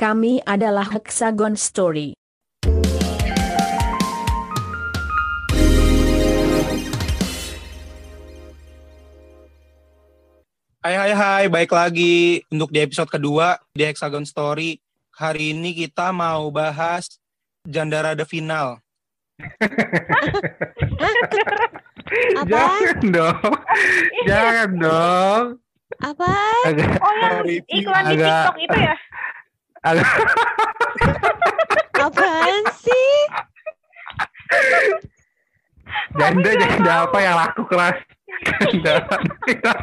Kami 0.00 0.40
adalah 0.48 0.96
Hexagon 0.96 1.60
Story. 1.60 2.16
Hai 10.80 10.96
hai 10.96 11.12
hai, 11.12 11.44
baik 11.52 11.76
lagi 11.76 12.40
untuk 12.48 12.72
di 12.72 12.80
episode 12.80 13.12
kedua 13.12 13.60
di 13.76 13.84
Hexagon 13.84 14.24
Story. 14.24 14.80
Hari 15.20 15.52
ini 15.52 15.76
kita 15.76 16.16
mau 16.16 16.48
bahas 16.48 17.20
Jandarada 17.68 18.24
Final. 18.24 18.80
Apa? 22.40 22.48
Jangan 22.48 22.96
dong. 23.04 23.52
Jangan 24.24 24.70
dong. 24.80 25.44
Apa? 26.00 26.32
Agak 26.72 26.88
Oh 27.04 27.12
yang 27.20 27.44
iklan 27.68 28.04
di 28.08 28.16
TikTok 28.16 28.56
itu 28.64 28.78
ya? 28.80 28.96
Apaan 31.96 32.64
sih? 32.76 33.12
janda 36.16 36.50
janda 36.52 36.92
apa 37.08 37.18
yang 37.20 37.36
laku 37.36 37.62
keras. 37.64 37.96
Janda. 38.60 39.04
Nggak 39.48 39.76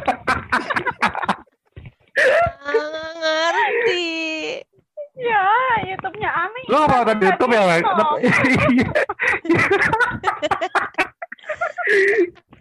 ngerti. 3.18 4.06
Ya, 5.18 5.42
YouTube-nya 5.82 6.30
Ami. 6.30 6.62
Lo 6.70 6.86
mau 6.86 7.02
nonton 7.02 7.18
YouTube 7.18 7.50
ya, 7.50 7.62
Mak? 7.66 7.82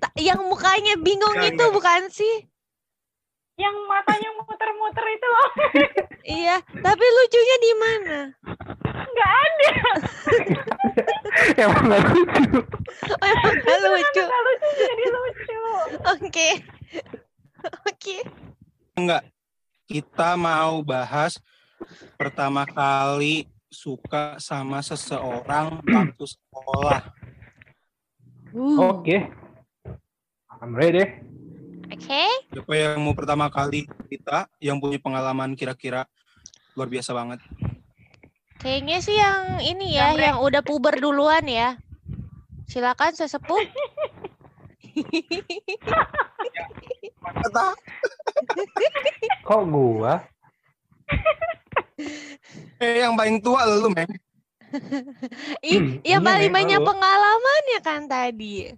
Ta- 0.01 0.13
Yang 0.27 0.41
mukanya 0.41 0.97
bingung 0.97 1.37
itu 1.37 1.63
bukan 1.69 2.09
sih? 2.09 2.49
Yang 3.57 3.75
matanya 3.89 4.29
muter-muter 4.37 5.05
itu 5.09 5.27
loh. 5.27 5.49
Iya, 6.27 6.59
tapi 6.59 7.05
lucunya 7.07 7.57
di 7.63 7.71
mana? 7.79 8.19
Nggak 8.83 9.31
ada. 9.31 9.71
Emang 11.63 11.83
nggak 11.87 12.03
lucu. 12.03 12.59
Oh, 13.15 13.27
emang 13.31 13.55
nggak 13.63 13.79
lucu. 13.79 14.23
Nggak 14.27 14.41
lucu 14.43 14.67
jadi 14.75 15.05
lucu. 15.07 15.59
Oke. 16.03 16.49
Oke. 17.87 18.17
Enggak, 18.99 19.23
kita 19.87 20.35
mau 20.35 20.83
bahas 20.83 21.39
pertama 22.19 22.67
kali 22.67 23.47
suka 23.71 24.35
sama 24.35 24.83
seseorang 24.83 25.79
waktu 25.79 26.25
sekolah. 26.27 27.01
Uh, 28.51 28.99
Oke. 28.99 29.31
I'm 30.59 30.75
ready. 30.75 31.36
Oke. 31.87 32.23
Siapa 32.51 32.73
yang 32.75 32.99
mau 32.99 33.15
pertama 33.15 33.47
kali 33.47 33.87
kita 34.11 34.51
yang 34.59 34.77
punya 34.79 34.99
pengalaman 34.99 35.55
kira-kira 35.55 36.03
luar 36.75 36.89
biasa 36.91 37.15
banget. 37.15 37.39
Kayaknya 38.57 38.97
sih 38.99 39.15
yang 39.15 39.61
ini 39.61 39.95
ya, 39.95 40.11
Jamrek. 40.11 40.25
yang 40.27 40.37
udah 40.41 40.61
puber 40.65 40.97
duluan 40.97 41.45
ya. 41.45 41.77
Silakan 42.67 43.13
sesepuh. 43.15 43.63
Kata, 47.21 47.65
Kok 49.47 49.61
gua? 49.69 50.25
eh 52.81 53.05
yang 53.05 53.13
paling 53.15 53.37
tua 53.39 53.63
lu, 53.69 53.93
Meng. 53.93 54.09
Ih, 55.63 56.01
yang 56.03 56.19
iya, 56.19 56.27
paling 56.27 56.51
banyak 56.51 56.81
pengalaman 56.81 57.61
ya 57.71 57.79
kan 57.79 58.01
tadi. 58.09 58.73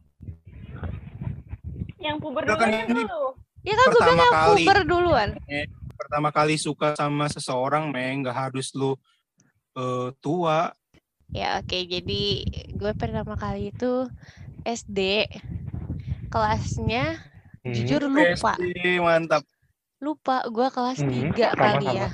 Yang 1.99 2.15
puber 2.19 2.43
kan 2.43 2.55
duluan 2.55 2.71
ini- 2.87 3.05
dulu. 3.05 3.23
Ya 3.61 3.73
kan 3.75 3.85
gue 3.85 3.91
bilang 3.91 4.07
Pertama 4.09 4.23
yang 4.23 4.33
kali. 4.33 4.63
puber 4.63 4.79
duluan. 4.83 5.29
Pertama 5.93 6.29
kali 6.31 6.55
suka 6.55 6.95
sama 6.95 7.27
seseorang, 7.27 7.91
Meng, 7.91 8.23
nggak 8.23 8.37
harus 8.49 8.71
lu 8.73 8.95
eh, 9.75 10.09
tua. 10.19 10.71
Ya 11.29 11.61
oke, 11.61 11.77
jadi 11.85 12.23
gue 12.73 12.91
pertama 12.95 13.35
kali 13.35 13.69
itu 13.69 14.09
SD 14.61 15.29
kelasnya 16.27 17.15
Hmm. 17.59 17.71
jujur 17.71 18.07
lupa 18.07 18.55
SD, 18.55 18.97
mantap. 18.97 19.43
lupa 19.99 20.47
gue 20.47 20.67
kelas 20.69 20.99
Hmm, 20.99 21.11
tiga 21.11 21.51
sama, 21.51 21.59
kali 21.59 21.85
sama. 21.85 21.99
ya 21.99 22.09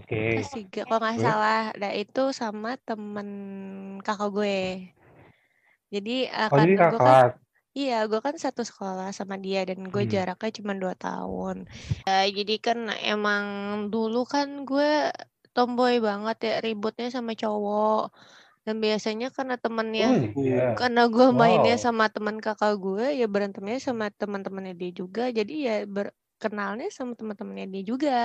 Oke. 0.00 0.22
kelas 0.32 0.50
tiga 0.50 0.80
kalau 0.84 1.00
nggak 1.02 1.20
salah 1.20 1.62
nah 1.76 1.92
itu 1.92 2.22
sama 2.32 2.80
temen 2.80 3.28
kakak 4.00 4.32
gue 4.32 4.58
jadi 5.88 6.16
eh, 6.28 6.48
Oh, 6.48 6.56
kakak 6.56 6.88
gue 6.88 7.00
kan. 7.00 7.30
Iya 7.76 8.08
gue 8.08 8.20
kan 8.24 8.34
satu 8.40 8.64
sekolah 8.64 9.12
sama 9.12 9.36
dia 9.36 9.60
dan 9.68 9.84
gue 9.92 10.02
Hmm. 10.08 10.12
jaraknya 10.16 10.50
cuma 10.58 10.72
dua 10.72 10.94
tahun 10.96 11.68
Eh, 12.08 12.26
jadi 12.32 12.54
kan 12.66 12.78
emang 13.04 13.44
dulu 13.92 14.24
kan 14.24 14.64
gue 14.64 15.12
tomboy 15.52 16.00
banget 16.00 16.36
ya 16.48 16.54
ributnya 16.64 17.08
sama 17.12 17.32
cowok 17.36 18.12
dan 18.66 18.82
biasanya 18.82 19.28
karena 19.30 19.54
temennya 19.60 20.08
Oh, 20.10 20.42
iya. 20.42 20.74
karena 20.74 21.06
gue 21.06 21.26
mainnya 21.30 21.76
Wow. 21.78 21.84
sama 21.86 22.04
teman 22.10 22.36
kakak 22.42 22.74
gue 22.82 23.14
ya 23.20 23.26
berantemnya 23.30 23.78
sama 23.78 24.10
teman-temannya 24.10 24.74
dia 24.74 24.90
juga 24.90 25.30
jadi 25.30 25.54
ya 25.54 25.76
berkenalnya 25.86 26.88
sama 26.90 27.14
teman-temannya 27.14 27.66
dia 27.70 27.82
juga 27.86 28.18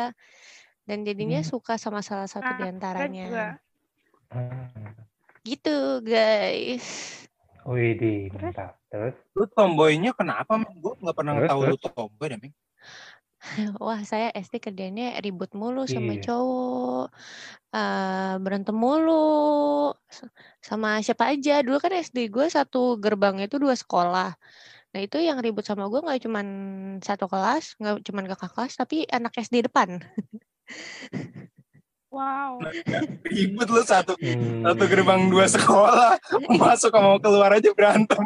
dan 0.90 1.06
jadinya 1.06 1.46
Hmm. 1.46 1.50
suka 1.52 1.78
sama 1.78 2.02
salah 2.02 2.26
satu 2.26 2.50
Nah, 2.58 3.60
Ah. 4.32 4.96
gitu 5.46 6.00
guys 6.02 6.88
Wih, 7.68 7.94
di 7.94 8.32
mantap. 8.34 8.81
Terus? 8.92 9.16
Lu 9.32 9.48
tomboynya 9.48 10.12
kenapa, 10.12 10.60
Meng? 10.60 10.76
Gue 10.78 11.00
nggak 11.00 11.16
pernah 11.16 11.34
Terus, 11.40 11.50
tahu 11.50 11.60
lu 11.64 11.76
terus? 11.80 11.94
tomboy 11.96 12.28
deh, 12.28 12.40
Meng. 12.40 12.54
wah 13.82 13.98
saya 14.06 14.30
SD 14.38 14.62
kerjanya 14.62 15.18
ribut 15.18 15.50
mulu 15.58 15.90
sama 15.90 16.14
Iya. 16.14 16.30
cowok 16.30 17.08
eh 17.74 18.34
berantem 18.38 18.78
mulu 18.78 19.90
sama 20.62 21.02
siapa 21.02 21.34
aja 21.34 21.66
dulu 21.66 21.82
kan 21.82 21.90
SD 21.90 22.30
gue 22.30 22.46
satu 22.46 23.02
gerbang 23.02 23.42
itu 23.42 23.58
dua 23.58 23.74
sekolah 23.74 24.38
nah 24.94 25.00
itu 25.02 25.18
yang 25.18 25.42
ribut 25.42 25.66
sama 25.66 25.90
gue 25.90 26.06
nggak 26.06 26.22
cuman 26.22 26.46
satu 27.02 27.26
kelas 27.26 27.82
nggak 27.82 28.06
cuman 28.06 28.24
kakak 28.30 28.52
kelas 28.54 28.74
tapi 28.78 29.10
anak 29.10 29.34
SD 29.34 29.66
depan 29.66 29.98
Wow. 32.12 32.60
Ribut 33.32 33.72
lu 33.72 33.82
satu 33.82 34.14
Hmm. 34.22 34.68
satu 34.68 34.84
gerbang 34.86 35.32
dua 35.32 35.48
sekolah 35.48 36.14
masuk 36.62 36.92
mau 36.94 37.18
keluar 37.18 37.56
aja 37.56 37.72
berantem 37.74 38.22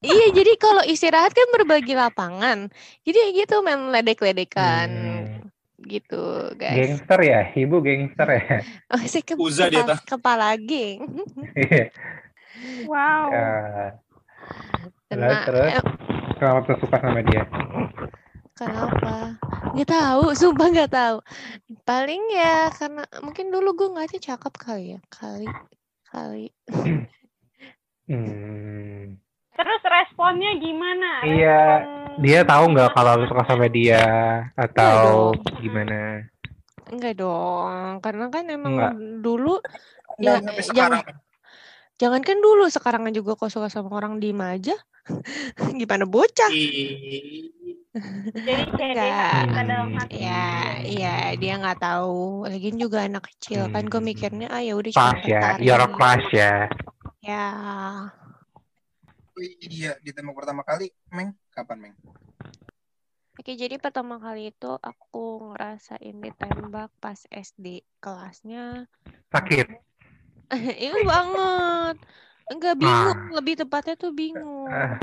Iya, 0.00 0.32
jadi 0.32 0.52
kalau 0.56 0.80
istirahat 0.80 1.36
kan 1.36 1.48
berbagi 1.52 1.92
lapangan. 1.92 2.72
Jadi 3.04 3.36
gitu 3.36 3.60
main 3.60 3.92
ledek-ledekan. 3.92 4.88
Hmm. 4.88 5.52
Gitu, 5.84 6.56
guys. 6.56 6.76
Gangster 6.76 7.20
ya? 7.20 7.40
Ibu 7.52 7.76
gangster 7.84 8.28
ya? 8.32 8.56
Oh, 8.96 9.02
sih 9.04 9.20
ke, 9.20 9.36
Uza 9.36 9.68
dia, 9.68 9.84
kepala, 9.84 9.96
kepala 10.08 10.48
geng. 10.56 11.04
Iya. 11.52 11.92
Wow. 12.88 13.28
Kena, 15.12 15.44
terus? 15.44 15.70
eh, 15.76 15.84
Kenapa 16.40 16.58
tuh 16.64 16.76
suka 16.80 16.96
sama 16.96 17.20
dia? 17.20 17.44
kenapa? 18.56 19.36
Nggak 19.76 19.88
tahu, 19.88 20.22
sumpah 20.32 20.68
nggak 20.72 20.92
tahu. 20.92 21.16
Paling 21.84 22.22
ya 22.32 22.72
karena 22.72 23.04
mungkin 23.20 23.52
dulu 23.52 23.76
gue 23.76 23.88
ngeliatnya 23.92 24.20
cakep 24.32 24.54
kali 24.56 24.96
ya. 24.96 25.00
Kali, 25.12 25.48
kali. 26.08 26.46
Hmm. 28.10 29.14
Terus 29.54 29.82
responnya 29.86 30.50
gimana? 30.58 31.10
Iya, 31.22 31.60
Respon 31.78 32.22
Dia 32.26 32.40
tahu 32.42 32.64
nggak 32.74 32.90
kalau 32.90 33.12
lu 33.22 33.26
suka 33.30 33.44
sama 33.46 33.66
dia 33.70 34.04
atau 34.58 35.30
dong. 35.30 35.62
gimana? 35.62 36.26
Enggak 36.90 37.14
dong, 37.22 38.02
karena 38.02 38.26
kan 38.34 38.44
emang 38.50 38.72
Enggak. 38.74 38.92
dulu 39.22 39.54
Ya, 40.18 40.42
sampai 40.42 40.58
eh, 40.58 40.66
sekarang 40.66 41.02
Jangankan 42.00 42.40
dulu, 42.40 42.64
sekarang 42.72 43.12
juga 43.12 43.36
kok 43.36 43.52
suka 43.52 43.68
sama 43.68 43.92
orang 43.92 44.16
diem 44.18 44.40
aja. 44.40 44.72
Gimana 45.80 46.08
bocah? 46.08 46.48
Jadi 48.32 48.64
kayak 48.72 48.72
dia 48.72 48.88
Enggak. 48.88 49.04
nggak 49.04 49.44
suka 49.44 49.62
dalam 49.68 49.88
hati. 50.00 50.16
Ya, 50.16 50.44
iya 50.80 51.16
dia 51.36 51.52
nggak 51.60 51.76
tahu. 51.76 52.48
Lagian 52.48 52.80
juga 52.80 53.04
anak 53.04 53.28
kecil 53.28 53.68
kan 53.68 53.84
gue 53.84 54.00
Hmm. 54.00 54.08
mikirnya 54.08 54.48
ah 54.48 54.64
ya 54.64 54.72
udah 54.80 54.90
cuma 54.96 55.12
Pas 55.12 55.20
ya, 55.28 55.42
your 55.60 55.84
crush 55.92 56.28
ya. 56.32 56.72
Ya, 57.20 58.08
iya 59.64 59.96
ditembak 60.04 60.36
pertama 60.36 60.60
kali 60.64 60.92
Meng 61.12 61.32
kapan 61.52 61.78
Meng 61.80 61.94
oke 63.40 63.52
jadi 63.56 63.80
pertama 63.80 64.20
kali 64.20 64.52
itu 64.52 64.72
aku 64.80 65.52
ngerasain 65.52 66.16
ditembak 66.20 66.92
pas 67.00 67.24
SD 67.32 67.80
kelasnya. 68.00 68.84
Sakit. 69.32 69.68
Iya 70.82 71.06
banget. 71.06 71.96
Enggak 72.50 72.74
bingung, 72.74 73.30
lebih 73.30 73.54
tepatnya 73.62 73.94
tuh 73.94 74.10
bingung. 74.10 74.66
Ah. 74.66 74.98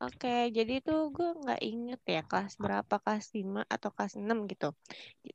Oke, 0.00 0.48
jadi 0.48 0.80
itu 0.80 1.12
gue 1.12 1.30
nggak 1.36 1.60
inget 1.60 2.00
ya 2.08 2.24
kelas 2.24 2.56
berapa, 2.56 2.96
kelas 3.04 3.36
5 3.36 3.68
atau 3.68 3.92
kelas 3.92 4.16
6 4.16 4.48
gitu. 4.48 4.72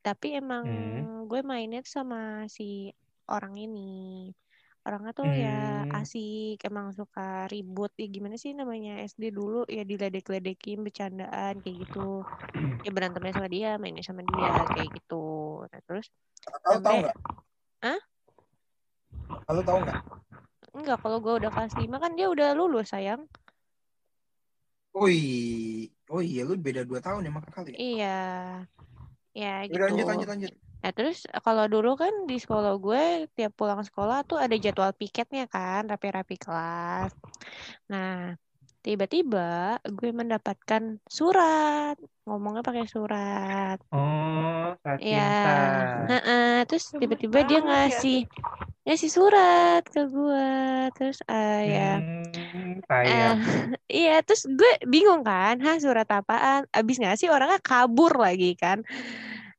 Tapi 0.02 0.42
emang 0.42 0.66
Hmm. 0.66 1.30
gue 1.30 1.46
mainnya 1.46 1.86
sama 1.86 2.50
si 2.50 2.90
orang 3.30 3.54
ini. 3.62 4.34
Orangnya 4.86 5.12
tuh 5.18 5.26
ya 5.34 5.82
Hmm. 5.82 5.98
asik 5.98 6.62
emang 6.62 6.94
suka 6.94 7.50
ribut 7.50 7.90
ya 7.98 8.06
gimana 8.06 8.38
sih 8.38 8.54
namanya 8.54 9.02
SD 9.02 9.34
dulu 9.34 9.66
ya 9.66 9.82
diledek-ledekin 9.82 10.86
bercandaan 10.86 11.58
kayak 11.60 11.90
gitu 11.90 12.22
ya 12.86 12.94
berantemnya 12.94 13.34
sama 13.34 13.50
dia 13.50 13.82
mainnya 13.82 14.06
sama 14.06 14.22
dia 14.22 14.54
kayak 14.72 14.94
gitu 14.94 15.26
nah 15.74 15.82
terus 15.90 16.08
Tahu 16.62 16.78
tahu 16.86 16.98
nggak? 17.02 17.18
Hah? 17.82 18.00
Lalu 19.50 19.62
tahu 19.66 19.78
nggak? 19.82 20.00
enggak 20.76 20.98
kalau 21.02 21.18
gue 21.18 21.34
udah 21.42 21.50
kelas 21.50 21.74
5 21.82 21.98
kan 21.98 22.14
dia 22.14 22.28
udah 22.30 22.54
lulus 22.54 22.94
sayang 22.94 23.26
Oh 24.96 25.12
iya, 25.12 25.92
oh 26.08 26.24
iya 26.24 26.48
lu 26.48 26.56
beda 26.56 26.88
dua 26.88 27.04
tahun 27.04 27.28
ya 27.28 27.32
maka 27.36 27.52
kali. 27.52 27.76
iya 27.76 28.16
ya 29.36 29.68
gitu 29.68 29.76
Udah 29.76 29.88
lanjut 29.92 30.06
lanjut 30.08 30.30
lanjut. 30.32 30.52
Nah, 30.86 30.94
terus 30.94 31.26
kalau 31.42 31.66
dulu 31.66 31.98
kan 31.98 32.14
di 32.30 32.38
sekolah 32.38 32.78
gue 32.78 33.26
tiap 33.34 33.58
pulang 33.58 33.82
sekolah 33.82 34.22
tuh 34.22 34.38
ada 34.38 34.54
jadwal 34.54 34.94
piketnya 34.94 35.50
kan, 35.50 35.90
rapi-rapi 35.90 36.38
kelas. 36.38 37.10
Nah, 37.90 38.38
tiba-tiba 38.86 39.82
gue 39.82 40.10
mendapatkan 40.14 41.02
surat, 41.10 41.98
ngomongnya 42.30 42.62
pakai 42.62 42.86
surat. 42.86 43.82
Oh, 43.90 44.78
saat 44.86 45.02
Ya, 45.02 45.26
cinta. 45.26 45.54
heeh. 46.14 46.56
terus 46.70 46.94
tiba-tiba 46.94 47.42
dia 47.50 47.58
ya. 47.58 47.66
ngasih 47.66 48.30
ngasih 48.86 49.10
surat 49.10 49.82
ke 49.90 50.06
gue. 50.06 50.54
Terus 51.02 51.18
eh, 51.26 51.60
ya 51.66 51.90
Hmm, 51.98 52.78
eh, 52.78 52.86
sayang. 52.86 53.38
iya, 54.06 54.22
terus 54.22 54.46
gue 54.46 54.72
bingung 54.86 55.26
kan, 55.26 55.58
hah 55.66 55.82
surat 55.82 56.06
apaan? 56.14 56.70
Abis 56.70 57.02
ngasih 57.02 57.34
orangnya 57.34 57.58
kabur 57.58 58.14
lagi 58.22 58.54
kan. 58.54 58.86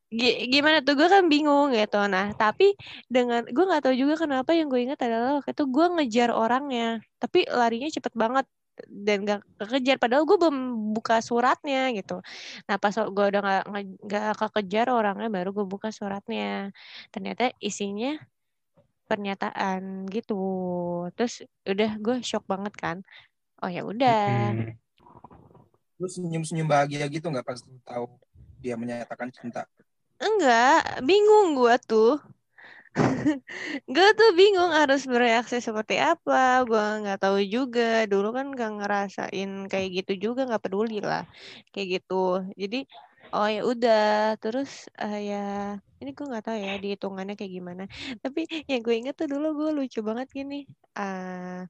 Gi- 0.06 0.46
Gimana 0.46 0.86
tuh 0.86 0.94
gue 0.94 1.08
kan 1.10 1.26
bingung 1.26 1.74
gitu. 1.74 1.98
Nah, 2.06 2.30
tapi 2.38 2.78
dengan 3.10 3.42
gue 3.42 3.64
nggak 3.66 3.90
tahu 3.90 3.94
juga 3.98 4.14
kenapa 4.14 4.54
yang 4.54 4.70
gue 4.70 4.86
ingat 4.86 5.02
adalah 5.02 5.42
waktu 5.42 5.50
itu 5.50 5.64
gue 5.66 5.86
ngejar 5.98 6.30
orangnya, 6.30 7.02
tapi 7.18 7.42
larinya 7.50 7.90
cepet 7.90 8.14
banget 8.14 8.46
dan 8.86 9.24
gak 9.24 9.40
kekejar 9.56 9.96
padahal 9.96 10.28
gue 10.28 10.36
belum 10.36 10.56
buka 10.92 11.24
suratnya 11.24 11.90
gitu. 11.96 12.20
Nah 12.68 12.76
pas 12.76 12.92
gue 12.92 13.24
udah 13.32 13.42
nge- 13.64 13.98
nggak 14.04 14.36
kekejar 14.36 14.92
orangnya 14.92 15.32
baru 15.32 15.50
gue 15.56 15.66
buka 15.66 15.88
suratnya. 15.88 16.70
Ternyata 17.08 17.56
isinya 17.58 18.20
pernyataan 19.08 20.04
gitu. 20.12 20.38
Terus 21.16 21.46
udah 21.64 21.90
gue 21.98 22.16
shock 22.20 22.44
banget 22.44 22.74
kan. 22.76 22.96
Oh 23.64 23.70
ya 23.72 23.82
udah. 23.82 24.52
Hmm. 24.52 24.76
Lu 25.96 26.06
senyum-senyum 26.06 26.68
bahagia 26.68 27.08
gitu 27.08 27.32
nggak 27.32 27.46
pas 27.48 27.58
tahu 27.88 28.20
dia 28.60 28.76
menyatakan 28.76 29.32
cinta? 29.32 29.64
Enggak, 30.24 31.00
bingung 31.08 31.48
gua 31.58 31.74
tuh. 31.88 32.08
Gue 33.94 34.08
tuh 34.18 34.30
bingung 34.40 34.72
harus 34.78 35.00
bereaksi 35.12 35.56
seperti 35.66 35.94
apa. 36.00 36.34
Gua 36.68 36.82
nggak 37.02 37.18
tahu 37.22 37.38
juga. 37.54 37.82
Dulu 38.12 38.28
kan 38.36 38.46
nggak 38.54 38.70
ngerasain 38.78 39.50
kayak 39.72 39.88
gitu 40.02 40.12
juga, 40.24 40.40
nggak 40.48 40.62
peduli 40.64 40.94
lah, 41.04 41.22
kayak 41.72 41.88
gitu. 42.00 42.14
Jadi, 42.62 42.76
oh 43.34 43.48
ya 43.56 43.60
udah. 43.70 44.00
Terus 44.42 44.70
eh, 45.02 45.16
ya 45.30 45.36
ini 46.00 46.10
gue 46.16 46.26
nggak 46.30 46.44
tahu 46.46 46.56
ya 46.66 46.72
dihitungannya 46.84 47.34
kayak 47.38 47.52
gimana. 47.58 47.82
Tapi 48.24 48.40
yang 48.70 48.80
gue 48.86 48.94
inget 49.00 49.14
tuh 49.20 49.28
dulu 49.32 49.46
gue 49.60 49.68
lucu 49.78 49.98
banget 50.08 50.28
gini. 50.38 50.56
ah 50.98 51.64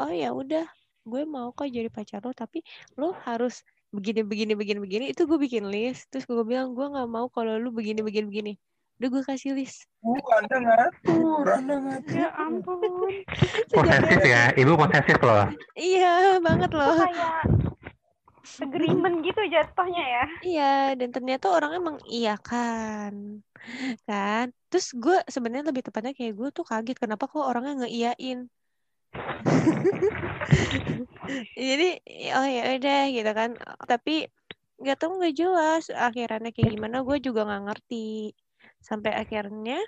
oh 0.00 0.10
ya 0.22 0.28
udah, 0.40 0.64
gue 1.10 1.22
mau 1.34 1.48
kok 1.56 1.68
jadi 1.76 1.88
pacar 1.96 2.20
lo, 2.26 2.32
tapi 2.34 2.58
lo 3.00 3.06
harus 3.26 3.54
begini 3.92 4.24
begini 4.24 4.52
begini 4.56 4.78
begini 4.80 5.04
itu 5.12 5.28
gue 5.28 5.36
bikin 5.36 5.68
list. 5.68 6.08
Terus 6.08 6.24
gue 6.24 6.42
bilang 6.42 6.72
gue 6.72 6.86
nggak 6.88 7.08
mau 7.08 7.28
kalau 7.28 7.60
lu 7.60 7.68
begini 7.70 8.00
begini 8.00 8.26
begini. 8.26 8.52
Udah 8.96 9.08
gue 9.12 9.22
kasih 9.28 9.52
list. 9.52 9.84
Uh, 10.00 10.16
anda 10.40 10.56
ngatur, 10.62 11.44
anda 11.44 11.76
ngatur. 11.76 12.16
Ya? 12.16 12.28
Ampun. 12.40 12.80
Posesif 13.76 14.20
ya, 14.24 14.42
ibu 14.56 14.72
posesif 14.74 15.18
loh. 15.20 15.46
iya 15.76 16.40
banget 16.40 16.70
loh. 16.72 16.96
Kayak 16.96 17.44
agreement 18.42 19.22
gitu 19.22 19.40
jatuhnya 19.48 20.02
ya. 20.02 20.24
iya 20.42 20.72
dan 20.98 21.14
ternyata 21.14 21.46
orang 21.52 21.78
emang 21.78 21.96
iya 22.10 22.34
kan. 22.40 23.44
Kan? 24.08 24.50
Terus 24.66 24.90
gue 24.98 25.18
sebenarnya 25.30 25.70
lebih 25.70 25.86
tepatnya 25.86 26.12
kayak 26.16 26.34
gue 26.34 26.48
tuh 26.50 26.66
kaget 26.66 26.98
kenapa 26.98 27.30
kok 27.30 27.44
orangnya 27.44 27.86
ngeiyain 27.86 28.50
jadi 31.54 31.88
oh 32.36 32.46
ya 32.46 32.62
udah 32.78 33.02
gitu 33.10 33.30
kan. 33.32 33.50
Tapi 33.86 34.26
nggak 34.82 34.98
tahu 34.98 35.22
nggak 35.22 35.36
jelas 35.36 35.88
akhirannya 35.90 36.50
kayak 36.50 36.74
gimana. 36.74 37.06
Gue 37.06 37.18
juga 37.22 37.46
nggak 37.46 37.64
ngerti. 37.70 38.32
Sampai 38.82 39.14
akhirnya 39.14 39.78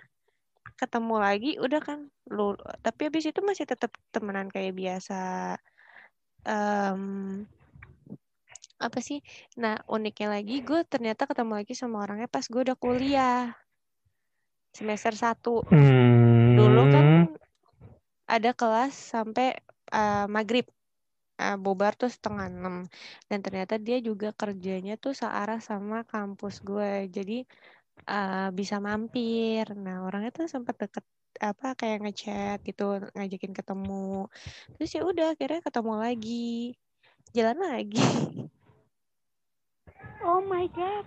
ketemu 0.74 1.14
lagi 1.22 1.50
udah 1.62 1.78
kan 1.78 2.10
lu 2.34 2.58
tapi 2.82 3.06
habis 3.06 3.30
itu 3.30 3.38
masih 3.46 3.66
tetap 3.66 3.94
temenan 4.10 4.50
kayak 4.50 4.74
biasa. 4.74 5.54
Em, 6.44 7.02
apa 8.82 8.98
sih? 9.00 9.22
Nah 9.56 9.78
uniknya 9.86 10.34
lagi 10.34 10.60
gue 10.60 10.82
ternyata 10.84 11.30
ketemu 11.30 11.62
lagi 11.62 11.74
sama 11.78 12.02
orangnya 12.02 12.26
pas 12.26 12.44
gue 12.46 12.60
udah 12.60 12.76
kuliah. 12.78 13.54
Semester 14.74 15.14
1 15.14 15.62
Hmm. 15.70 16.58
dulu 16.58 16.82
kan 16.90 17.06
ada 18.28 18.50
kelas 18.56 18.92
sampai 18.94 19.56
eh, 19.92 20.26
maghrib. 20.28 20.66
Eh, 21.34 21.58
bobar 21.58 21.98
tuh 21.98 22.10
setengah 22.10 22.46
enam. 22.46 22.86
Dan 23.26 23.38
ternyata 23.42 23.74
dia 23.80 23.98
juga 23.98 24.30
kerjanya 24.30 24.94
tuh 25.00 25.12
searah 25.16 25.58
sama 25.58 26.06
kampus 26.06 26.62
gue. 26.62 27.10
Jadi 27.10 27.44
eh, 28.08 28.48
bisa 28.54 28.78
mampir. 28.82 29.64
Nah 29.76 30.06
orangnya 30.06 30.30
tuh 30.34 30.46
sempat 30.50 30.76
deket 30.78 31.04
apa 31.42 31.74
kayak 31.74 32.06
ngechat 32.06 32.58
gitu 32.62 33.02
ngajakin 33.14 33.52
ketemu. 33.58 34.30
Terus 34.78 34.90
ya 34.94 35.02
udah 35.02 35.26
akhirnya 35.34 35.60
ketemu 35.66 35.92
lagi. 35.98 36.74
Jalan 37.34 37.58
lagi. 37.58 38.02
Oh 40.22 40.40
my 40.40 40.70
god. 40.70 41.04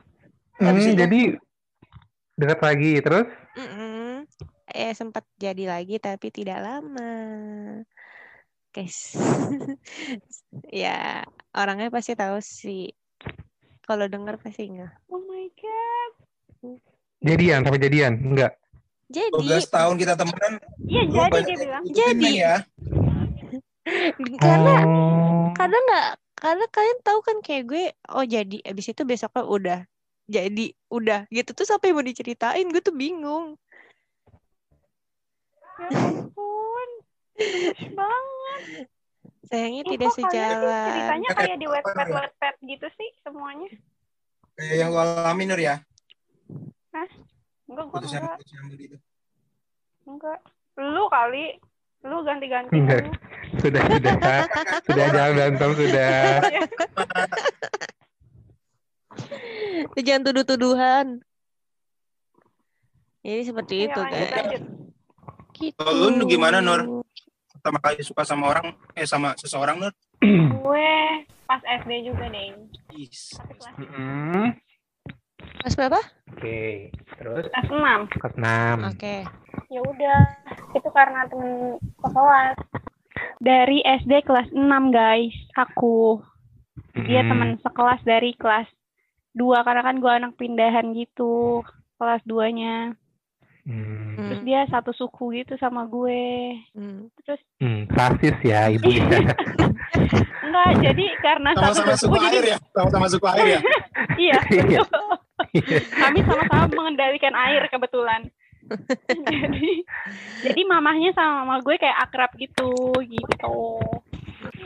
Hmm, 0.60 0.98
jadi 0.98 1.40
dekat 2.38 2.60
lagi 2.62 2.92
terus 3.02 3.26
Mm-mm. 3.58 4.30
eh 4.70 4.94
sempat 4.94 5.26
jadi 5.42 5.74
lagi 5.74 5.98
tapi 5.98 6.30
tidak 6.30 6.62
lama 6.62 7.14
guys 8.70 9.18
ya 10.86 11.26
orangnya 11.58 11.90
pasti 11.90 12.14
tahu 12.14 12.38
sih 12.38 12.94
kalau 13.82 14.06
dengar 14.06 14.38
pasti 14.38 14.70
nggak 14.70 15.10
Oh 15.10 15.22
my 15.26 15.50
god. 15.58 16.12
jadian 17.26 17.66
sampai 17.66 17.82
jadian 17.82 18.14
enggak 18.22 18.54
12 19.08 19.40
jadi 19.40 19.64
tahun 19.72 19.96
kita 20.04 20.14
temenan, 20.20 20.54
Iya 20.84 21.04
jadi 21.08 21.40
dia 21.48 21.58
bilang. 21.64 21.84
Jadi. 21.88 22.32
Ya. 22.44 22.56
karena 24.44 24.74
oh. 24.84 25.48
karena 25.56 25.78
nggak 25.80 26.08
karena 26.38 26.66
kalian 26.70 27.00
tahu 27.02 27.20
kan 27.24 27.38
kayak 27.40 27.64
gue 27.72 27.86
oh 28.12 28.26
jadi 28.28 28.58
abis 28.68 28.92
itu 28.92 29.02
besoknya 29.08 29.44
udah 29.48 29.80
jadi 30.28 30.66
udah 30.92 31.24
gitu 31.32 31.56
tuh 31.56 31.64
sampai 31.64 31.96
mau 31.96 32.04
diceritain 32.04 32.68
gue 32.68 32.84
tuh 32.84 32.94
bingung 32.94 33.56
Ya 35.78 35.94
ampun. 35.94 36.90
Banget. 37.94 38.90
sayangnya 39.46 39.84
Ih, 39.86 39.90
tidak 39.94 40.10
sejalan 40.18 40.90
ceritanya 40.90 41.30
Kayak 41.30 41.38
kayak 41.38 41.58
di 41.62 41.68
wetpad 41.70 42.08
ya? 42.10 42.16
wetpad 42.18 42.56
gitu 42.66 42.88
sih 42.98 43.10
semuanya. 43.22 43.70
Kayak 44.58 44.76
yang 44.82 44.90
lu 44.90 44.98
alami 44.98 45.44
Nur 45.46 45.62
ya. 45.62 45.78
Enggak, 47.70 47.88
yang 48.10 48.26
enggak. 48.26 48.40
gitu. 48.82 48.98
Enggak. 50.10 50.40
Lu 50.82 51.06
kali. 51.14 51.62
Lu 52.02 52.18
ganti-ganti. 52.26 52.74
Enggak. 52.74 53.06
lu. 53.06 53.14
sudah 53.62 53.82
sudah 53.86 54.14
sudah 54.82 55.06
jangan 55.14 55.32
berantem 55.38 55.70
sudah 55.78 56.42
jangan 60.06 60.24
tuduh-tuduhan 60.26 61.08
jadi 63.22 63.42
seperti 63.44 63.74
Iya, 63.84 63.88
itu 63.92 64.00
lanjut, 64.00 64.28
kan 64.30 64.40
lanjut. 64.40 64.64
gitu 65.52 65.76
Kalau 65.76 65.92
lu 66.08 66.24
gimana, 66.30 66.58
Nur? 66.64 67.04
Pertama 67.52 67.82
kali 67.82 68.00
suka 68.00 68.24
sama 68.24 68.48
orang, 68.48 68.72
eh 68.94 69.04
sama 69.04 69.36
seseorang 69.36 69.82
Nur. 69.82 69.94
Gue 70.56 70.92
pas 71.44 71.60
SD 71.84 72.08
juga 72.08 72.30
deh. 72.30 72.56
Kelas, 72.88 73.36
Hmm, 73.76 74.56
Mas 75.60 75.76
berapa? 75.76 76.00
oke 76.28 76.92
terus 77.18 77.46
kelas 77.52 77.68
6. 77.68 78.08
kelas 78.16 78.36
enam 78.38 78.78
Oke. 78.88 79.16
Ya 79.68 79.82
udah, 79.84 80.20
itu 80.72 80.90
karena 80.94 81.28
temen 81.28 81.76
sekelas. 82.00 82.56
Dari 83.38 83.82
SD 83.84 84.24
kelas 84.24 84.50
6 84.54 84.64
guys, 84.90 85.36
aku. 85.54 86.22
Dia 86.96 87.22
Hmm. 87.22 87.30
teman 87.30 87.50
sekelas 87.60 88.02
dari 88.04 88.32
kelas 88.34 88.70
2 89.38 89.66
karena 89.66 89.82
kan 89.86 89.96
gue 90.02 90.12
anak 90.12 90.34
pindahan 90.36 90.92
gitu 90.92 91.62
kelas 91.96 92.22
2-nya. 92.26 92.98
Hmm. 93.68 94.16
Terus 94.16 94.42
dia 94.48 94.64
satu 94.68 94.96
suku 94.96 95.38
gitu 95.38 95.60
sama 95.60 95.86
gue. 95.86 96.56
Hmm. 96.74 97.12
Terus 97.22 97.42
Hmm, 97.60 97.86
rasis 97.90 98.38
ya 98.42 98.70
ibu 98.70 98.88
ya. 98.88 99.04
enggak, 100.42 100.72
jadi 100.82 101.06
karena 101.20 101.50
Sama-sama 101.54 101.94
satu 101.94 102.08
suku 102.08 102.16
suku 102.16 102.26
jadi 102.26 102.38
air 102.38 102.46
ya. 102.48 102.58
Sama-sama 102.72 103.06
suku 103.08 103.26
air 103.28 103.48
ya. 103.48 103.60
iya, 104.26 104.40
Iya. 104.74 104.82
Kami 105.94 106.20
sama-sama 106.26 106.66
mengendalikan 106.74 107.34
air 107.34 107.62
kebetulan. 107.68 108.26
jadi 109.08 109.72
jadi 110.44 110.62
mamahnya 110.68 111.16
sama 111.16 111.48
mama 111.48 111.64
gue 111.64 111.80
kayak 111.80 112.04
akrab 112.04 112.36
gitu 112.36 112.68
gitu 113.00 113.60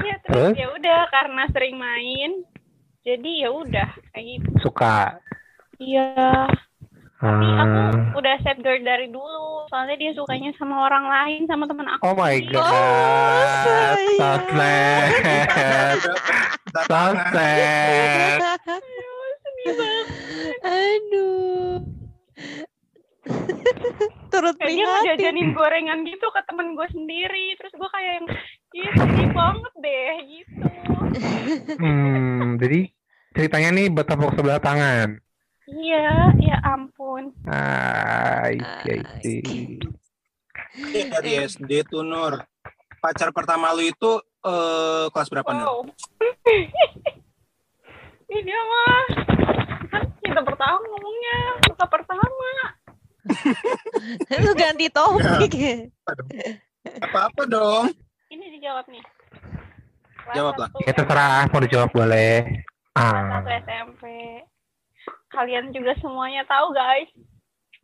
iya 0.02 0.18
terus 0.26 0.58
Terus? 0.58 0.58
ya 0.58 0.68
udah 0.74 1.00
karena 1.14 1.44
sering 1.54 1.78
main 1.78 2.42
jadi 3.02 3.32
ya 3.40 3.50
udah 3.50 3.90
kayak 4.12 4.26
gitu 4.38 4.48
Suka. 4.62 5.18
iya 5.78 6.46
tapi 7.18 7.46
aku 7.46 7.78
Hmm. 7.94 8.18
udah 8.18 8.34
set 8.42 8.58
guard 8.60 8.82
dari 8.82 9.06
dulu 9.06 9.70
soalnya 9.70 9.94
dia 9.94 10.10
sukanya 10.12 10.50
sama 10.58 10.90
orang 10.90 11.06
lain 11.06 11.42
sama 11.46 11.70
teman 11.70 11.86
aku 11.88 12.02
Oh 12.04 12.18
my 12.18 12.34
god. 12.50 12.66
sad. 13.62 14.42
sedih 14.42 14.94
banget 16.90 17.30
Aduh. 20.62 21.78
Turut 24.32 24.56
kayak 24.58 24.72
dia 24.72 24.82
prihatin. 24.82 24.90
ngejajanin 24.98 25.50
gorengan 25.54 26.00
gitu 26.02 26.26
ke 26.26 26.42
temen 26.48 26.74
gue 26.74 26.88
sendiri 26.90 27.54
terus 27.54 27.74
gue 27.76 27.90
kayak 27.92 28.12
yang 28.18 28.28
iya 28.74 28.92
sedih 28.96 29.30
banget 29.30 29.74
deh 29.78 30.14
gitu 30.26 30.71
Hmm, 31.74 32.58
jadi 32.58 32.92
ceritanya 33.32 33.70
nih 33.72 33.88
bertepuk 33.90 34.32
sebelah 34.34 34.60
tangan. 34.60 35.20
iya 35.66 36.04
ya 36.38 36.58
ampun 36.66 37.32
Ah, 37.44 38.44
I 38.46 38.60
see, 38.60 38.92
I 38.92 39.00
Ah, 39.00 39.16
see. 39.18 39.40
Ini 40.74 41.00
dari 41.10 41.32
SD 41.42 41.72
tuh 41.86 42.02
Nur. 42.02 42.44
Pacar 42.98 43.32
pertama 43.32 43.72
lu 43.72 43.84
itu 43.84 44.12
eh, 44.42 45.06
kelas 45.08 45.28
berapa 45.28 45.48
Nur? 45.50 45.64
wow 45.64 45.80
ini 48.26 48.40
dia 48.42 48.60
mah 48.62 49.04
kan 49.90 50.04
cinta 50.18 50.42
pertama 50.42 50.80
ngomongnya 50.82 51.36
suka 51.66 51.86
pertama 51.86 52.48
Lu 54.40 54.52
ganti 54.54 54.90
topik. 54.90 55.52
Apa-apa 57.00 57.42
dong. 57.46 57.94
ini 58.28 58.56
dijawab 58.56 58.88
nih 58.88 59.04
Jawab 60.32 60.54
lah. 60.58 60.70
satu 60.70 60.86
Ya 60.86 60.94
terserah 60.94 61.42
mau 61.50 61.62
dijawab 61.62 61.90
boleh. 61.92 62.36
Ah, 62.94 63.40
satu 63.40 63.50
SMP 63.66 64.04
kalian 65.32 65.72
juga 65.72 65.96
semuanya 66.04 66.44
tahu 66.44 66.76
guys 66.76 67.08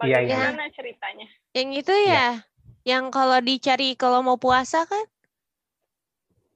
Iya, 0.03 0.19
iya. 0.21 0.35
bagaimana 0.37 0.69
ceritanya 0.75 1.27
Yang 1.55 1.69
itu 1.81 1.93
ya, 2.05 2.27
yang 2.85 3.09
kalau 3.09 3.39
dicari 3.41 3.97
kalau 3.97 4.21
mau 4.21 4.37
puasa 4.37 4.85
kan? 4.85 5.05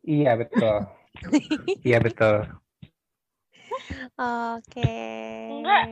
iya 0.05 0.35
betul. 0.37 0.85
Iya 1.87 1.97
betul. 2.01 2.45
Oke. 4.19 4.93
Enggak. 5.49 5.83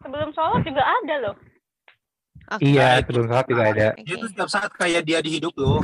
sebelum 0.00 0.30
sholat 0.30 0.62
juga 0.62 0.82
ada 0.86 1.14
loh 1.18 1.36
Oke. 2.46 2.62
Iya, 2.62 3.02
sebelum 3.02 3.26
sholat 3.26 3.46
juga 3.50 3.62
ada. 3.74 3.86
Oke. 3.92 4.06
Dia 4.06 4.16
tuh 4.22 4.28
setiap 4.30 4.48
saat 4.48 4.70
kayak 4.78 5.02
dia 5.02 5.18
di 5.18 5.30
hidup 5.36 5.52
lu. 5.58 5.82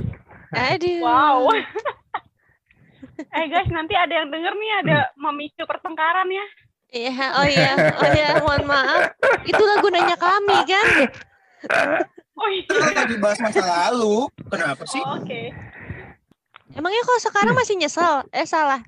Aduh. 0.54 1.00
wow 1.02 1.48
eh 3.24 3.46
guys 3.46 3.68
nanti 3.68 3.94
ada 3.94 4.10
yang 4.12 4.28
denger 4.28 4.52
nih 4.52 4.72
ada 4.82 4.98
memicu 5.16 5.62
pertengkaran 5.64 6.28
ya 6.28 6.46
Iya, 6.92 7.40
oh 7.40 7.46
iya, 7.48 7.72
oh 7.96 8.04
iya, 8.12 8.28
mohon 8.44 8.68
maaf. 8.68 9.16
Itulah 9.48 9.80
gunanya 9.80 10.12
kami 10.12 10.60
kan. 10.68 11.08
oh 12.36 12.48
iya 12.52 12.68
Kita 12.68 12.92
lagi 12.92 13.16
bahas 13.16 13.40
masa 13.40 13.64
lalu. 13.64 14.28
Kenapa 14.52 14.84
sih? 14.84 15.00
Oh, 15.00 15.16
oke 15.16 15.40
Emangnya 16.72 17.00
kok 17.00 17.24
sekarang 17.24 17.56
masih 17.56 17.80
nyesel? 17.80 18.28
Eh 18.28 18.44
salah. 18.44 18.84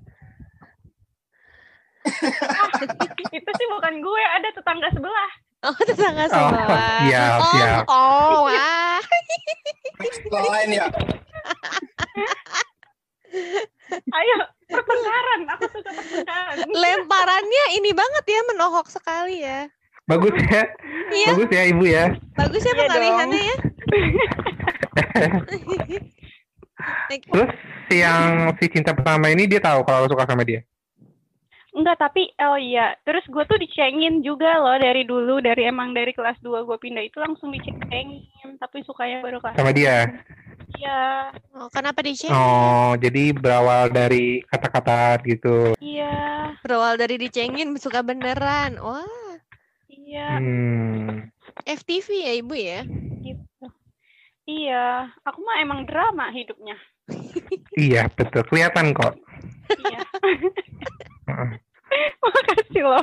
itu 3.32 3.50
sih 3.56 3.66
bukan 3.72 3.94
gue 4.04 4.22
ada 4.36 4.52
tetangga 4.52 4.92
sebelah 4.92 5.30
Oh 5.64 5.72
tetangga 5.80 6.28
Oh, 6.28 6.32
sebelah. 6.36 7.00
siap, 7.08 7.38
oh, 7.40 7.52
siap. 7.56 7.82
oh, 7.88 8.38
wah. 8.44 9.00
Sekolah 10.12 10.50
lain 10.60 10.76
ya. 10.76 10.86
ayo 14.18 14.36
pertengkaran 14.70 15.40
aku 15.54 15.64
suka 15.70 15.90
pertengkaran 15.92 16.66
Lemparannya 16.82 17.64
ini 17.78 17.90
banget 17.92 18.24
ya, 18.28 18.40
menohok 18.52 18.86
sekali 18.90 19.42
ya. 19.44 19.68
Bagus 20.04 20.36
ya. 20.36 20.68
Iya, 21.08 21.28
Bagus 21.32 21.48
ya 21.48 21.62
Ibu 21.72 21.84
ya. 21.88 22.04
bagus 22.36 22.60
ya 22.60 22.72
Iya 22.76 22.80
pengalihannya 22.84 23.40
ya. 23.40 23.56
Terus 27.24 27.50
si 27.88 27.96
yang 28.04 28.52
si 28.60 28.66
cinta 28.68 28.92
pertama 28.92 29.32
ini 29.32 29.48
dia 29.48 29.62
tahu 29.62 29.80
kalau 29.86 30.04
lo 30.04 30.08
suka 30.12 30.28
sama 30.28 30.44
dia. 30.44 30.60
Enggak, 31.74 31.98
tapi 31.98 32.30
oh 32.38 32.58
iya. 32.60 32.94
Terus 33.02 33.26
gue 33.26 33.44
tuh 33.50 33.58
dicengin 33.58 34.22
juga 34.22 34.62
loh 34.62 34.78
dari 34.78 35.02
dulu, 35.02 35.42
dari 35.42 35.66
emang 35.66 35.90
dari 35.90 36.14
kelas 36.14 36.38
2 36.38 36.68
gue 36.68 36.78
pindah 36.78 37.02
itu 37.02 37.18
langsung 37.18 37.50
dicengin, 37.50 38.22
tapi 38.62 38.86
sukanya 38.86 39.24
baru 39.26 39.42
kelas. 39.42 39.58
Sama 39.58 39.74
dia. 39.74 40.06
Iya, 40.74 41.30
Oh, 41.54 41.70
kenapa 41.70 42.02
di? 42.02 42.18
Oh, 42.28 42.98
jadi 42.98 43.30
berawal 43.30 43.94
dari 43.94 44.42
kata-kata 44.50 45.22
gitu. 45.22 45.78
iya, 45.78 46.50
Berawal 46.66 46.98
dari 46.98 47.14
dicengin 47.14 47.78
suka 47.78 48.02
beneran. 48.02 48.82
Wah, 48.82 49.38
iya, 49.86 50.42
Hmm. 50.42 51.30
FTV 51.62 52.08
ya 52.26 52.32
ibu 52.34 52.54
ya. 52.58 52.82
gitu. 53.22 53.66
Iya, 54.44 55.08
aku 55.24 55.38
mah 55.40 55.56
emang 55.62 55.86
drama 55.86 56.28
hidupnya. 56.34 56.76
Iya, 57.74 58.06
betul. 58.14 58.46
Kelihatan 58.46 58.94
kok. 58.94 59.18
Iya. 59.82 60.06
Makasih 62.22 62.82
loh. 62.86 63.02